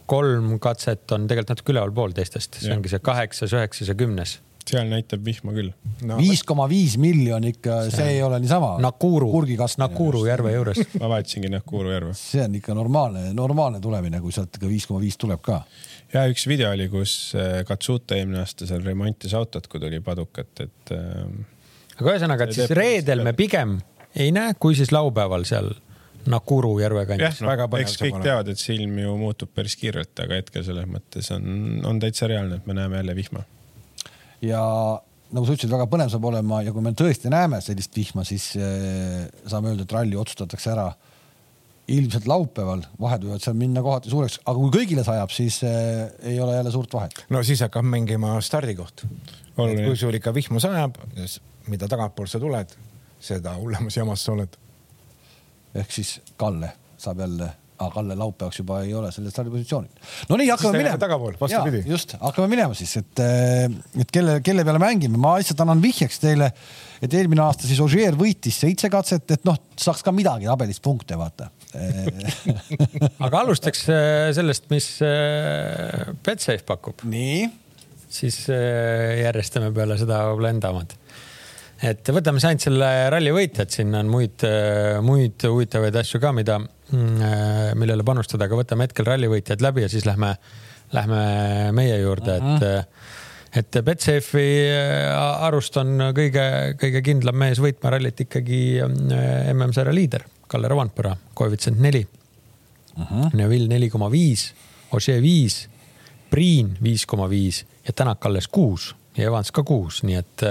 [0.10, 4.40] kolm katset on tegelikult natuke ülevalpool teistest, see ongi see kaheksas, üheksas ja kümnes
[4.72, 5.72] seal näitab vihma küll
[6.08, 6.18] no,.
[6.20, 8.76] viis koma viis miljon ikka, see ei ole niisama.
[8.84, 9.30] Nakuru,
[9.82, 12.14] Nakuru järve juures ma vaatasingi Nakuru järve.
[12.18, 15.62] see on ikka normaalne, normaalne tulemine, kui sealt ikka viis koma viis tuleb ka.
[16.14, 20.54] ja üks video oli, kus äh, Katsuta eelmine aasta seal remontis autot, kui tuli padukat,
[20.66, 20.96] et.
[20.96, 21.44] Ähm,
[21.98, 23.80] aga ühesõnaga, et siis reedel me pigem
[24.18, 25.74] ei näe, kui siis laupäeval seal
[26.28, 27.40] Nakuru järve kandis.
[27.40, 30.90] jah, no, eks kõik teavad, et see ilm ju muutub päris kiirelt, aga hetkel selles
[30.92, 31.46] mõttes on,
[31.88, 33.46] on täitsa reaalne, et me näeme jälle vihma
[34.42, 34.62] ja
[35.34, 38.54] nagu sa ütlesid, väga põnev saab olema ja kui me tõesti näeme sellist vihma, siis
[38.60, 40.88] eh, saame öelda, et ralli otsustatakse ära
[41.92, 46.40] ilmselt laupäeval, vahed võivad seal minna kohati suureks, aga kui kõigile sajab, siis äh, ei
[46.44, 47.22] ole jälle suurt vahet.
[47.32, 49.06] no siis hakkab mängima stardikoht.
[49.56, 51.00] kui sul ikka vihma sajab,
[51.72, 52.76] mida tagantpoolt sa tuled,
[53.24, 54.60] seda hullemas jamas sa oled.
[55.76, 60.10] ehk siis Kalle saab jälle aga Kalle laupäevaks juba ei ole sellel stardipositsioonil.
[60.30, 60.98] no nii, hakkame minema.
[61.02, 61.84] tagapool, vastupidi.
[61.90, 63.68] just, hakkame minema siis, et, eh,
[64.02, 66.50] et kelle, kelle peale mängime, ma lihtsalt annan vihjeks teile,
[67.04, 71.18] et eelmine aasta siis Ogier võitis seitse katset, et noh, saaks ka midagi tabelist punkte,
[71.20, 71.52] vaata
[73.28, 77.06] aga alustaks eh, sellest, mis eh, Betsafe pakub.
[77.06, 77.46] nii.
[78.18, 80.96] siis järjestame peale seda võib-olla enda omad
[81.84, 84.46] et võtame siis ainult selle ralli võitjad, siin on muid,
[85.06, 86.58] muid huvitavaid asju ka, mida
[86.92, 90.38] Mm, äh, millele panustada, aga võtame hetkel rallivõitjad läbi ja siis lähme,
[90.96, 91.24] lähme
[91.76, 93.02] meie juurde, et mhm.
[93.60, 96.46] et Betsafe'i äh, arust on kõige,
[96.80, 103.04] kõige kindlam mees võitma rallit ikkagi MM-sarja äh, liider Kalle Rovanpera, koefitsient neli uh.
[103.04, 103.36] -huh.
[103.36, 104.54] Neville neli koma viis,
[104.92, 105.68] Ožee viis,
[106.30, 110.48] Priin viis koma viis ja Tänak alles kuus ja Evans ka kuus, nii et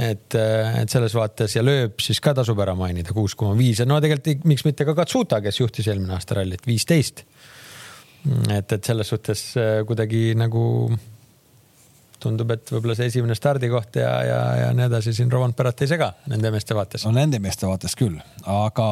[0.00, 3.88] et, et selles vaates ja lööb siis ka tasub ära mainida kuus koma viis ja
[3.88, 7.24] no tegelikult miks mitte ka Katsuta, kes juhtis eelmine aasta rallit viisteist.
[8.52, 10.64] et, et selles suhtes äh, kuidagi nagu
[12.20, 16.12] tundub, et võib-olla see esimene stardikoht ja, ja, ja nii edasi siin Rovanperat ei sega
[16.28, 17.06] nende meeste vaates.
[17.06, 18.88] no nende meeste vaates küll, aga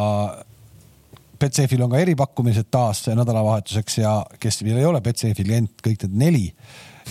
[1.39, 6.17] Betsafe'il on ka eripakkumised taas nädalavahetuseks ja kes veel ei ole Betsafe klient, kõik need
[6.25, 6.47] neli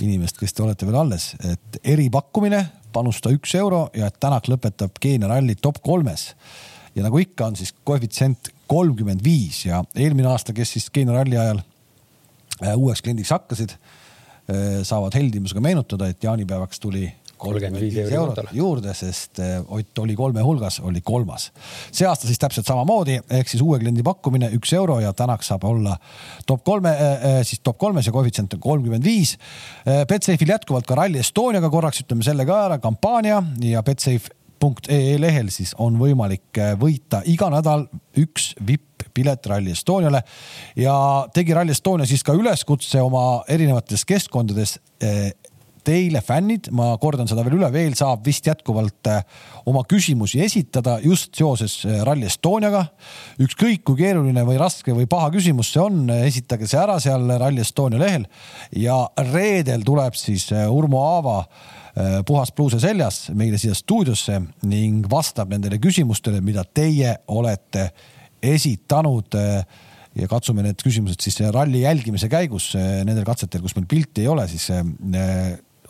[0.03, 2.59] inimest, kes te olete veel alles, et eripakkumine
[2.93, 6.33] panusta üks euro ja et Tänak lõpetab Keenia ralli top kolmes.
[6.95, 11.37] ja nagu ikka, on siis koefitsient kolmkümmend viis ja eelmine aasta, kes siis Keenia ralli
[11.37, 11.61] ajal
[12.63, 18.93] äh, uueks kliendiks hakkasid, äh, saavad heldimusega meenutada, et jaanipäevaks tuli kolmkümmend viis eurot juurde,
[18.97, 21.51] sest eh, Ott oli kolme hulgas, oli kolmas.
[21.91, 25.65] see aasta siis täpselt samamoodi, ehk siis uue kliendi pakkumine üks euro ja Tänak saab
[25.67, 25.97] olla
[26.47, 29.37] top kolme, eh, eh, siis top kolmes ja koefitsient on kolmkümmend viis.
[29.85, 34.35] Betsafe'il jätkuvalt ka Rally Estoniaga korraks ütleme selle ka ära, kampaania ja Betsafe
[34.89, 37.83] .ee lehel siis on võimalik võita iga nädal
[38.17, 40.23] üks vipp-pilet Rally Estoniale
[40.75, 40.95] ja
[41.33, 44.79] tegi Rally Estonia siis ka üleskutse oma erinevates keskkondades
[45.87, 49.23] teile, fännid, ma kordan seda veel üle, veel saab vist jätkuvalt äh,
[49.69, 52.87] oma küsimusi esitada just seoses äh, Rally Estoniaga.
[53.43, 57.63] ükskõik kui keeruline või raske või paha küsimus see on, esitage see ära seal Rally
[57.63, 58.27] Estonia lehel
[58.75, 58.99] ja
[59.31, 61.41] reedel tuleb siis äh, Urmo Aava
[62.29, 64.35] puhas pluuse seljas meile siia stuudiosse
[64.69, 67.87] ning vastab nendele küsimustele, mida teie olete
[68.45, 74.29] esitanud ja katsume need küsimused siis ralli jälgimise käigus nendel katsetel, kus meil pilti ei
[74.29, 74.69] ole, siis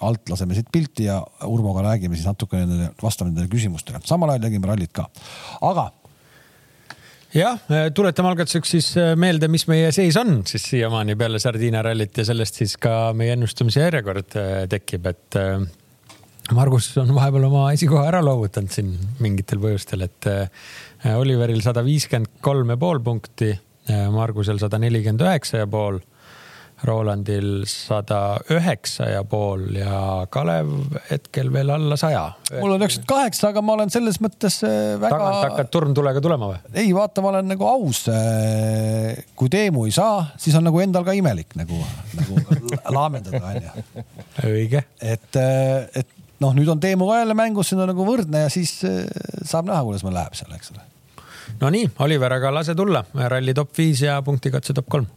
[0.01, 4.01] alt laseme siit pilti ja Urmoga räägime siis natuke nendele, vastame nendele küsimustele.
[4.05, 5.07] samal ajal tegime rallit ka,
[5.61, 5.89] aga
[7.35, 7.59] jah,
[7.95, 12.25] tuletame algatuseks siis äh, meelde, mis meie seis on siis siiamaani peale Sardiina rallit ja
[12.27, 15.61] sellest siis ka meie ennustamise järjekord äh, tekib, et äh,
[16.55, 20.27] Margus on vahepeal oma esikoha ära loovutanud siin mingitel põhjustel, et
[21.11, 23.49] Oliveril sada viiskümmend kolm ja pool punkti,
[24.15, 25.99] Margusel sada nelikümmend üheksa ja pool
[26.85, 30.69] Rolandil sada üheksa ja pool ja Kalev
[31.09, 32.21] hetkel veel alla saja.
[32.51, 35.09] mul on üheksakümmend kaheksa, aga ma olen selles mõttes äh, väga.
[35.15, 36.59] tagant hakkad turntulega tulema või?
[36.77, 38.03] ei, vaata, ma olen nagu aus.
[38.13, 41.81] Äh, kui Teemu ei saa, siis on nagu endal ka imelik nagu,
[42.19, 42.39] nagu
[42.99, 44.05] laamendada onju.
[44.45, 44.85] õige.
[45.01, 46.13] et, äh, et
[46.45, 49.81] noh, nüüd on Teemu ka jälle mängus, siin on nagu võrdne ja siis saab näha,
[49.87, 50.85] kuidas meil läheb seal, eks ole.
[51.57, 53.01] Nonii, Oliver, aga lase tulla,
[53.33, 55.07] ralli top viis ja punktikatse top kolm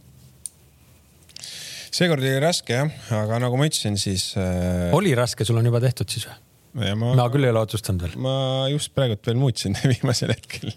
[1.90, 4.88] seekord oli raske jah, aga nagu ma ütlesin, siis äh....
[4.96, 6.94] oli raske, sul on juba tehtud siis või?
[6.94, 7.16] Ma...
[7.18, 8.16] ma küll ei ole otsustanud veel.
[8.22, 8.34] ma
[8.70, 10.74] just praegult veel muutsin viimasel hetkel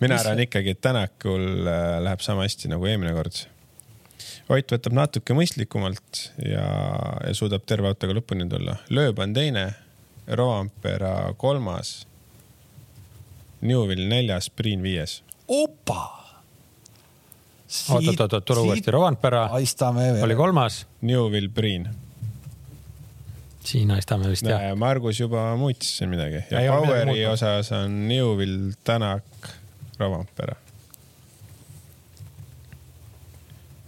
[0.00, 3.40] mina arvan ikkagi, et Tänakul äh, läheb sama hästi nagu eelmine kord.
[4.48, 6.68] Ott võtab natuke mõistlikumalt ja,
[7.26, 8.78] ja suudab terve autoga lõpuni tulla.
[8.88, 9.66] lööb on teine,
[10.28, 12.06] Roampera kolmas,
[13.60, 15.22] Newvil neljas, Priin viies.
[15.48, 16.17] opa
[17.68, 19.48] oot, oot, oot, oot, tule uuesti, Rovanpera
[20.24, 20.86] oli kolmas.
[21.00, 21.88] Newvil Priin.
[23.68, 24.70] siin haistame vist jah.
[24.76, 29.50] Margus juba muutis siin midagi ja Ei, Poweri osas on Newvil, Tänak,
[29.98, 30.56] Rovanpera.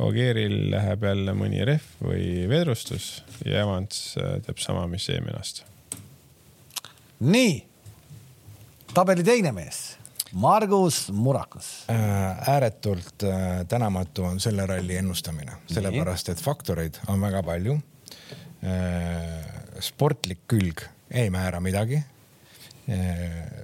[0.00, 5.64] Ogeeril läheb jälle mõni rehv või vedrustus ja Evans äh, teeb sama, mis eelmine aasta.
[7.20, 7.58] nii,
[8.96, 9.89] tabeli teine mees
[10.32, 11.84] Margus Murakas.
[11.90, 17.74] Äh, ääretult äh, tänamatu on selle ralli ennustamine, sellepärast et faktoreid on väga palju.
[18.62, 19.44] Äh,
[19.80, 22.02] sportlik külg ei määra midagi.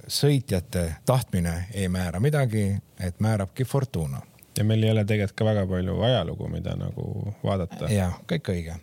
[0.07, 4.21] sõitjate tahtmine ei määra midagi, et määrabki Fortuna.
[4.57, 7.89] ja meil ei ole tegelikult ka väga palju ajalugu, mida nagu vaadata.
[7.91, 8.75] jah, kõik õige.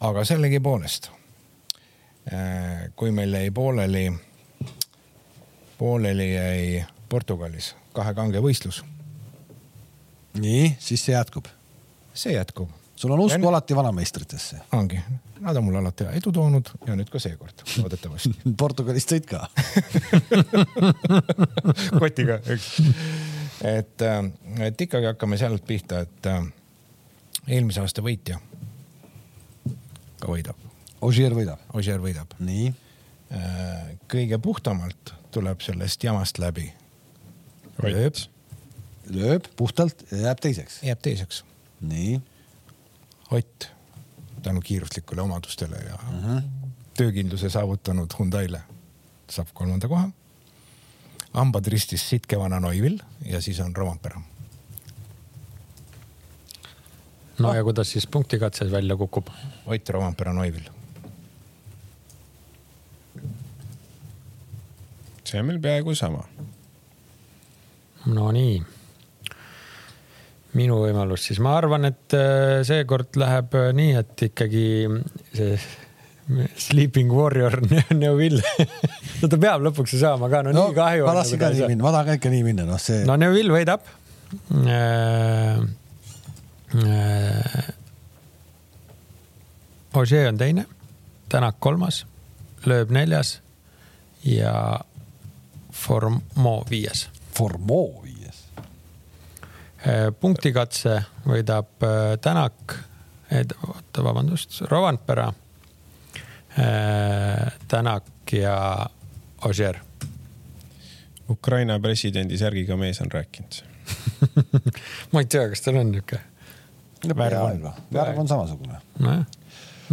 [0.00, 1.10] aga sellegipoolest,
[2.96, 4.10] kui meil jäi pooleli
[5.78, 8.82] pooleli jäi Portugalis kahe kange võistlus.
[10.38, 11.48] nii, siis see jätkub?
[12.14, 12.70] see jätkub.
[12.96, 14.60] sul on usku ja alati vanameistritesse?
[14.76, 15.00] ongi,
[15.40, 19.46] nad on mulle alati edu toonud ja nüüd ka seekord, loodetavasti Portugalist sõid ka
[22.02, 22.70] kotiga, eks.
[23.62, 24.20] et, äh,
[24.68, 26.44] et ikkagi hakkame sealt pihta, et äh,
[27.48, 28.38] eelmise aasta võitja
[30.20, 30.68] ka võidab.
[31.00, 31.62] Ožeer võidab?
[31.72, 32.34] Ožeer võidab.
[32.44, 32.68] nii
[33.30, 36.66] Äh, kõige puhtamalt tuleb sellest jamast läbi.
[37.82, 38.16] Lööb,
[39.10, 40.80] lööb puhtalt ja jääb teiseks.
[40.82, 41.44] jääb teiseks.
[41.80, 42.20] nii.
[43.30, 43.68] Ott
[44.42, 46.42] tänu kiiruslikule omadustele ja uh -huh.
[46.96, 48.60] töökindluse saavutanud Hyundai'le
[49.30, 50.10] saab kolmanda koha.
[51.32, 54.20] hambad ristis Sitkevana Neuvill ja siis on Rompera.
[57.38, 57.56] no ah.
[57.56, 59.26] ja kuidas siis punktikatses välja kukub?
[59.66, 60.80] Ott Rompera Neuvill
[65.30, 66.24] see on meil peaaegu sama.
[68.08, 68.62] Nonii.
[70.56, 74.64] minu võimalus siis, ma arvan, et äh, seekord läheb äh, nii, et ikkagi
[75.36, 75.58] see
[76.66, 77.60] Sleeping Warrior
[78.00, 78.40] Neuvill
[79.20, 81.06] no ta peab lõpuks ju saama ka, no, nii kahju.
[81.06, 83.04] ma tahtsin ka nii minna, ma tahan ka ikka nii minna, noh see.
[83.08, 83.86] no Neuvill võidab
[84.66, 85.60] äh,.
[86.70, 87.74] Äh,
[89.94, 90.66] Ožee on teine,
[91.30, 92.04] Tänak kolmas,
[92.66, 93.40] lööb neljas
[94.22, 94.52] ja
[95.74, 97.08] Formo viies.
[97.40, 98.42] Formo viies.
[99.80, 102.74] Äh, punktikatse võidab äh, Tänak,
[103.64, 105.30] oota, vabandust, Rovandpera,
[106.60, 108.56] äh, Tänak ja
[109.48, 109.80] Ožeer.
[111.32, 113.62] Ukraina presidendi särgiga mees on rääkinud
[115.12, 116.18] ma ei tea, kas tal on niuke.
[117.06, 118.82] värv on, värv on samasugune.
[118.98, 119.24] nojah,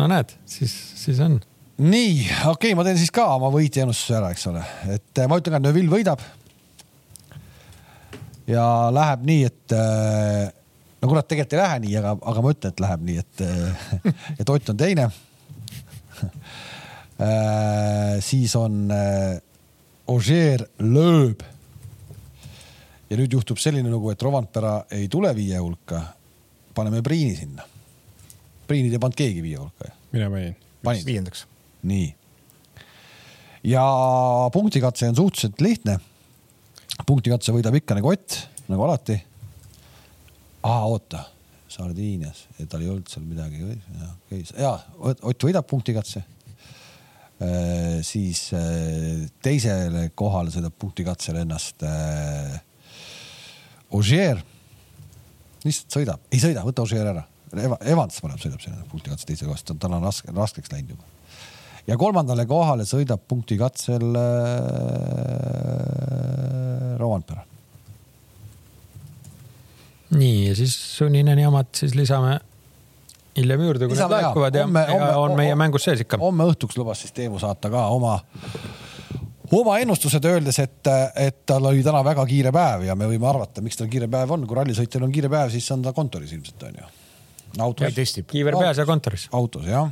[0.01, 1.39] no näed, siis, siis on
[1.77, 4.65] nii, okei okay,, ma teen siis ka oma võitja ennustuse ära, eks ole,
[4.97, 6.25] et ma ütlen et Neville võidab.
[8.47, 10.47] Ja läheb nii, et äh,
[11.01, 13.87] no kurat, tegelikult ei lähe nii, aga, aga ma ütlen, et läheb nii, et, äh,
[14.41, 15.09] et Ott on teine
[18.27, 18.89] siis on
[20.07, 21.41] Ožeer lööb.
[23.09, 26.01] ja nüüd juhtub selline lugu, et Rovanpera ei tule viie hulka.
[26.73, 27.63] paneme Priini sinna.
[28.67, 29.93] Priinid ei pannud keegi viie hulka ju.
[30.11, 30.55] mina panin.
[30.83, 31.05] panid?
[31.05, 31.45] viiendaks
[31.83, 32.15] nii.
[33.63, 33.83] ja
[34.53, 35.99] punktikatse on suhteliselt lihtne.
[37.07, 39.17] Punktikatse võidab ikka nagu Ott, nagu alati.
[40.63, 41.25] aa, oota,
[41.67, 43.77] Sardiinias, tal ei olnud seal midagi.
[44.57, 46.23] ja, Ott võidab punktikatse
[47.37, 52.55] Äh, siis äh, teisele kohale sõidab punktikatsel ennast äh,
[53.93, 54.41] Ogier.
[55.61, 57.27] lihtsalt sõidab, ei sõida, võta Ogier ära.
[57.85, 61.16] Evans paneb, sõidab sinna punktikatse teise kohast, tal on raske, raskeks läinud juba
[61.87, 64.23] ja kolmandale kohale sõidab punkti katsel äh,
[66.99, 67.45] Rovanpera.
[70.17, 72.39] nii ja siis sunninen jamad siis lisame
[73.37, 76.19] hiljem juurde, kui need laekuvad ja, homme, ja on meie mängus sees ikka.
[76.21, 78.13] homme õhtuks lubas siis Teemu saata ka oma,
[79.59, 83.63] oma ennustused, öeldes, et, et tal oli täna väga kiire päev ja me võime arvata,
[83.63, 86.67] miks tal kiire päev on, kui rallisõitjal on kiire päev, siis on ta kontoris ilmselt
[86.71, 86.85] onju.
[87.67, 88.15] autos.
[88.27, 89.29] kiiver peas ja kontoris.
[89.31, 89.91] autos jah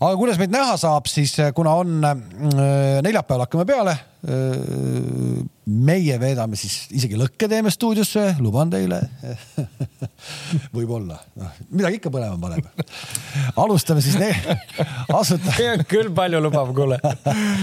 [0.00, 2.16] aga kuidas meid näha saab, siis eh, kuna on äh,
[3.04, 5.44] neljapäeval hakkame peale äh,.
[5.66, 9.00] meie veedame siis isegi lõkke teeme stuudiosse, luban teile
[10.76, 12.86] võib-olla, noh midagi ikka põlema paneb.
[13.58, 14.58] alustame siis ne-,
[15.20, 15.86] asutame.
[15.90, 17.00] küll palju lubav, kuule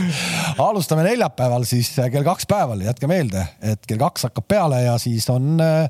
[0.69, 5.29] alustame neljapäeval siis kell kaks päeval, jätke meelde, et kell kaks hakkab peale ja siis
[5.31, 5.89] on Äh,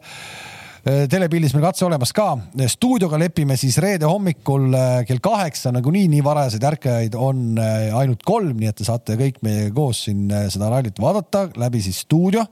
[0.83, 2.25] telepildis meil katse olemas ka.
[2.67, 8.25] stuudioga lepime siis reede hommikul äh, kell kaheksa, nagunii nii varajaseid ärkajaid on äh, ainult
[8.27, 12.43] kolm, nii et te saate kõik meiega koos siin seda rallit vaadata läbi siis stuudio.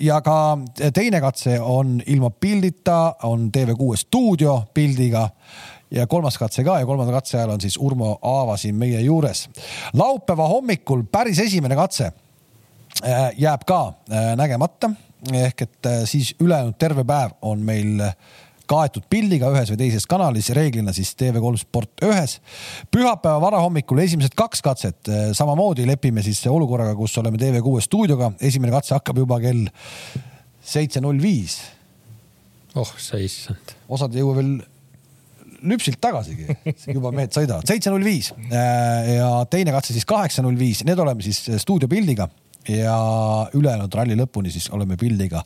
[0.00, 0.36] ja ka
[0.94, 5.28] teine katse on ilma pildita, on TV6 stuudio pildiga
[5.90, 9.48] ja kolmas katse ka ja kolmanda katse ajal on siis Urmo Aava siin meie juures.
[9.94, 12.10] laupäeva hommikul päris esimene katse
[13.38, 13.82] jääb ka
[14.36, 14.90] nägemata
[15.30, 18.00] ehk et äh, siis ülejäänud terve päev on meil
[18.72, 22.38] kaetud pildiga ühes või teises kanalis, reeglina siis TV3 Sport ühes.
[22.90, 28.74] pühapäeva varahommikul esimesed kaks katset, äh, samamoodi lepime siis olukorraga, kus oleme TV6 stuudioga, esimene
[28.74, 29.66] katse hakkab juba kell
[30.62, 31.60] seitse null viis.
[32.74, 33.76] oh sa issand.
[33.88, 34.54] osad ei jõua veel
[35.62, 36.48] lüpsilt tagasigi,
[36.96, 40.98] juba mehed sõidavad, seitse null viis äh, ja teine katse siis kaheksa null viis, need
[40.98, 42.28] oleme siis stuudiopildiga
[42.68, 42.96] ja
[43.54, 45.42] ülejäänud ralli lõpuni siis oleme pildiga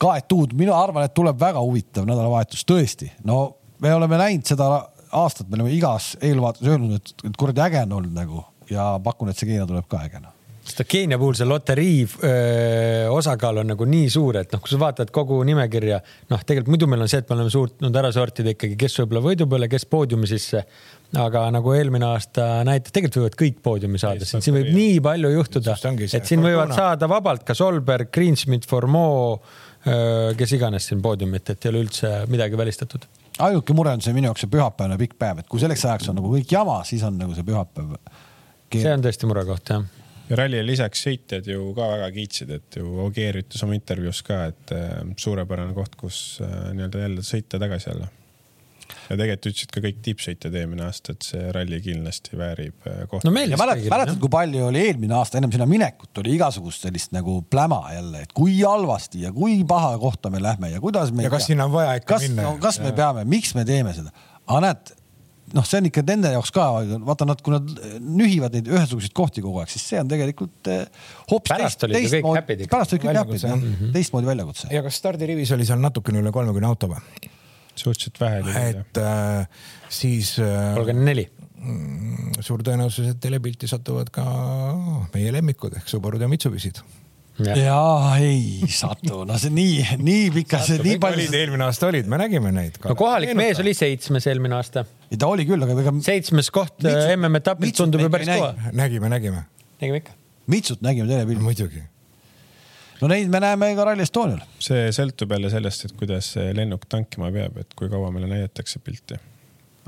[0.00, 0.54] kaetud.
[0.56, 3.10] mina arvan, et tuleb väga huvitav nädalavahetus, tõesti.
[3.24, 4.70] no me oleme näinud seda
[5.12, 9.30] aastat, me oleme igas eelvaates öelnud, et, et kuradi äge on olnud nagu ja pakun,
[9.30, 10.36] et see Keenia tuleb ka äge noh
[10.70, 14.78] sest Keenia puhul see loterii öö, osakaal on nagu nii suur, et noh, kui sa
[14.80, 18.54] vaatad kogu nimekirja, noh, tegelikult muidu meil on see, et me oleme suutnud ära sortida
[18.54, 20.62] ikkagi, kes võib-olla võidu peale, kes poodiumi sisse.
[21.18, 24.54] Aga nagu eelmine aasta näitas, tegelikult võivad kõik poodiumi saada, siin.
[24.54, 29.40] võib nii palju juhtuda, et siin võivad saada vabalt ka Solberg, Greensmith, Formeau,
[30.38, 33.08] kes iganes siin poodiumit, et ei ole üldse midagi välistatud.
[33.40, 36.20] Ainuke mure on see minu jaoks see pühapäevane pikk päev, et kui selleks ajaks on
[36.20, 37.96] nagu kõik jama, siis on nagu see pühapäev.
[38.74, 39.88] see on tõesti murekoht jah.
[40.30, 44.44] Ja rallile lisaks sõitjad ju ka väga kiitsid, et ju Ogier ütles oma intervjuus ka,
[44.52, 48.10] et äh, suurepärane koht, kus äh, nii-öelda jälle sõita tagasi jälle.
[49.10, 53.26] Ja tegelikult ütlesid ka kõik tippsõitjad eelmine aasta, et see ralli kindlasti väärib äh, kohta.
[53.26, 57.14] no meil mäletad, mäletad, kui palju oli eelmine aasta ennem sinna minekut oli igasugust sellist
[57.16, 61.26] nagu pläma jälle, et kui halvasti ja kui paha kohta me lähme ja kuidas me.
[61.26, 62.56] ja kas sinna on vaja ikka kas, minna no,?
[62.62, 64.14] kas me peame, miks me teeme seda?
[64.46, 64.94] aga näed
[65.56, 66.68] noh, see on ikka nende jaoks ka,
[67.08, 70.86] vaata nad, kui nad nühivad neid ühesuguseid kohti kogu aeg, siis see on tegelikult eh,
[71.32, 72.76] hoopis pärast olid ju kõik häpid ikka.
[72.76, 74.70] pärast olid kõik häpid -hmm., teistmoodi väljakutse.
[74.70, 77.32] ja kas stardirivis oli seal natukene üle kolmekümne auto või?
[77.74, 79.44] Suhteliselt vähe et äh,
[79.88, 80.72] siis äh,.
[80.76, 81.26] kolmkümmend neli
[81.58, 84.24] mm, suur tõenäosus, et telepilti satuvad ka
[85.14, 86.82] meie lemmikud ehk Subarud ja Mitsubisid
[87.46, 91.28] ja, ja ei satu, no see nii, nii pikas, nii palju.
[91.36, 92.80] eelmine aasta olid, me nägime neid.
[92.84, 94.84] no kohalik mees oli seitsmes eelmine aasta.
[95.16, 95.94] ta oli küll, aga ega.
[96.04, 98.52] seitsmes koht äh, MM-etapil tundub ju päris kõva.
[98.76, 99.46] nägime, nägime.
[99.80, 100.16] nägime ikka.
[100.50, 101.44] Mitsut nägime telepildil.
[101.44, 101.84] muidugi.
[103.00, 104.44] No neid me näeme ka Rally Estonial.
[104.62, 108.82] see sõltub jälle sellest, et kuidas see lennuk tankima peab, et kui kaua meile näidatakse
[108.84, 109.18] pilti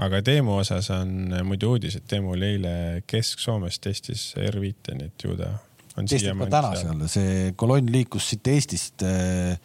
[0.02, 2.74] aga Teemu osas on muidu uudis, et Teemu oli eile
[3.06, 5.52] Kesk-Soomes testis R5-e, nii et ju ta
[5.98, 9.58] on testib ka täna seal, see kolonn liikus siit Eestist äh,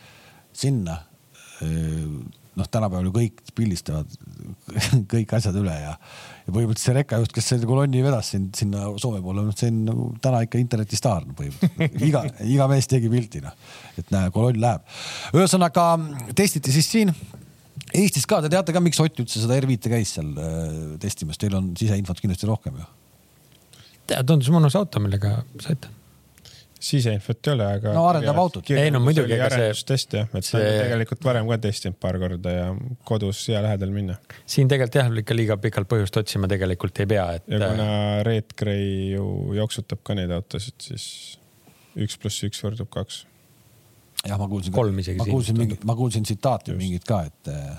[0.56, 1.00] sinna
[1.64, 2.04] äh,
[2.58, 4.12] noh, tänapäeval ju kõik pildistavad
[5.14, 9.22] kõik asjad üle ja, ja põhimõtteliselt see rekkajuht, kes selle kolonni vedas sind sinna Soome
[9.26, 12.24] poole, noh, see on nagu täna ikka internetistaar no, põhimõtteliselt iga,
[12.55, 13.58] iga mees tegi pilti noh,
[13.99, 14.88] et näe, kolonn läheb.
[15.38, 15.89] ühesõnaga
[16.38, 17.14] testiti siis siin
[17.95, 21.55] Eestis ka, te teate ka, miks Ott üldse seda R5-e käis seal äh, testimas, teil
[21.55, 22.88] on siseinfot kindlasti rohkem ju.
[24.18, 25.93] tundus mõnus auto, millega sõita
[26.80, 27.93] siseinfot ei ole, aga.
[27.95, 28.69] no arendab autot.
[28.71, 29.38] ei no muidugi.
[29.41, 30.61] arendustest jah, et see...
[30.84, 32.67] tegelikult varem ka testinud paar korda ja
[33.07, 34.17] kodus hea lähedal minna.
[34.45, 37.49] siin tegelikult jah, ikka liiga pikalt põhjust otsima tegelikult ei pea, et.
[37.49, 37.89] ja kuna
[38.28, 39.25] Red Gray ju
[39.57, 41.07] jooksutab ka neid autosid, siis
[41.97, 43.23] üks pluss üks võrdub kaks.
[44.23, 44.75] jah, ma kuulsin.
[44.75, 45.21] kolm isegi.
[45.21, 47.78] ma kuulsin mingit, ma kuulsin tsitaati mingit ka, et äh,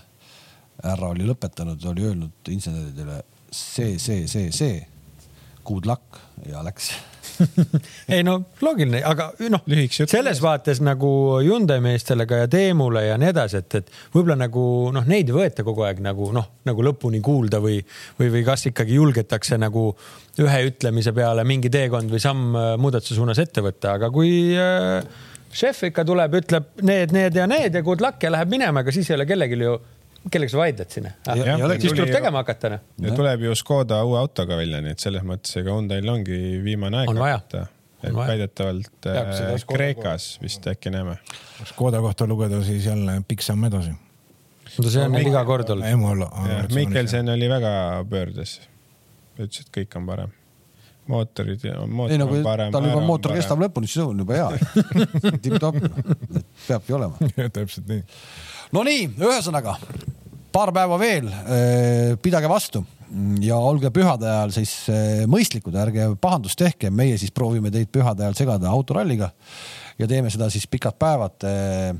[0.84, 4.86] härra oli lõpetanud, oli öelnud inseneridele see, see, see, see,
[5.68, 6.92] good luck ja läks.
[8.14, 9.62] Ei no loogiline, aga noh,
[9.94, 11.10] selles vaates nagu
[11.44, 14.62] Hyundai meestele ka ja Teemule ja nii edasi, et, et võib-olla nagu
[14.94, 17.78] noh, neid ei võeta kogu aeg nagu noh, nagu lõpuni kuulda või,
[18.18, 19.90] või, või kas ikkagi julgetakse nagu
[20.42, 24.98] ühe ütlemise peale mingi teekond või samm äh, muudatuse suunas ette võtta, aga kui äh,
[25.54, 28.94] šef ikka tuleb, ütleb need, need ja need ja good luck ja läheb minema, ega
[28.94, 29.78] siis ei ole kellelgi ju
[30.32, 31.74] kellega sa vaidled sinna ah,?
[31.80, 32.84] siis tuleb tegema hakata noh.
[33.04, 37.02] ja tuleb ju Škoda uue autoga välja, nii et selles mõttes ega Hyundai'l ongi viimane
[37.02, 37.66] aeg hakata.
[38.02, 41.18] et väidetavalt äh, Kreekas vist äkki näeme.
[41.72, 43.94] Škoda kohta lugeda siis jälle pikk samm edasi.
[44.78, 46.74] no see on neil iga kord olnud.
[46.74, 47.72] Mikkelsen oli väga
[48.10, 48.60] pöördes.
[49.38, 50.38] ütles, et kõik on parem
[51.08, 52.72] mootorid ja mootor ei, no, on parem.
[52.72, 54.48] tal juba mootor kestab lõpuni, siis on juba hea
[55.44, 55.80] tipp-topp,
[56.66, 57.30] peabki olema.
[57.56, 58.02] täpselt nii.
[58.68, 59.78] Nonii, ühesõnaga
[60.52, 62.82] paar päeva veel, eh, pidage vastu
[63.40, 68.26] ja olge pühade ajal siis eh, mõistlikud, ärge pahandust tehke, meie siis proovime teid pühade
[68.26, 69.30] ajal segada autoralliga
[69.98, 71.90] ja teeme seda siis pikad päevad eh,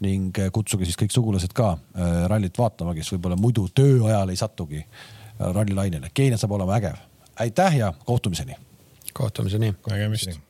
[0.00, 1.74] ning kutsuge siis kõik sugulased ka
[2.32, 4.80] rallit vaatama, kes võib-olla muidu töö ajal ei satugi
[5.36, 6.08] rallilainele.
[6.16, 6.96] Keenia saab olema ägev.
[7.44, 8.56] aitäh ja kohtumiseni.
[9.12, 9.74] kohtumiseni.
[9.90, 10.40] nägemist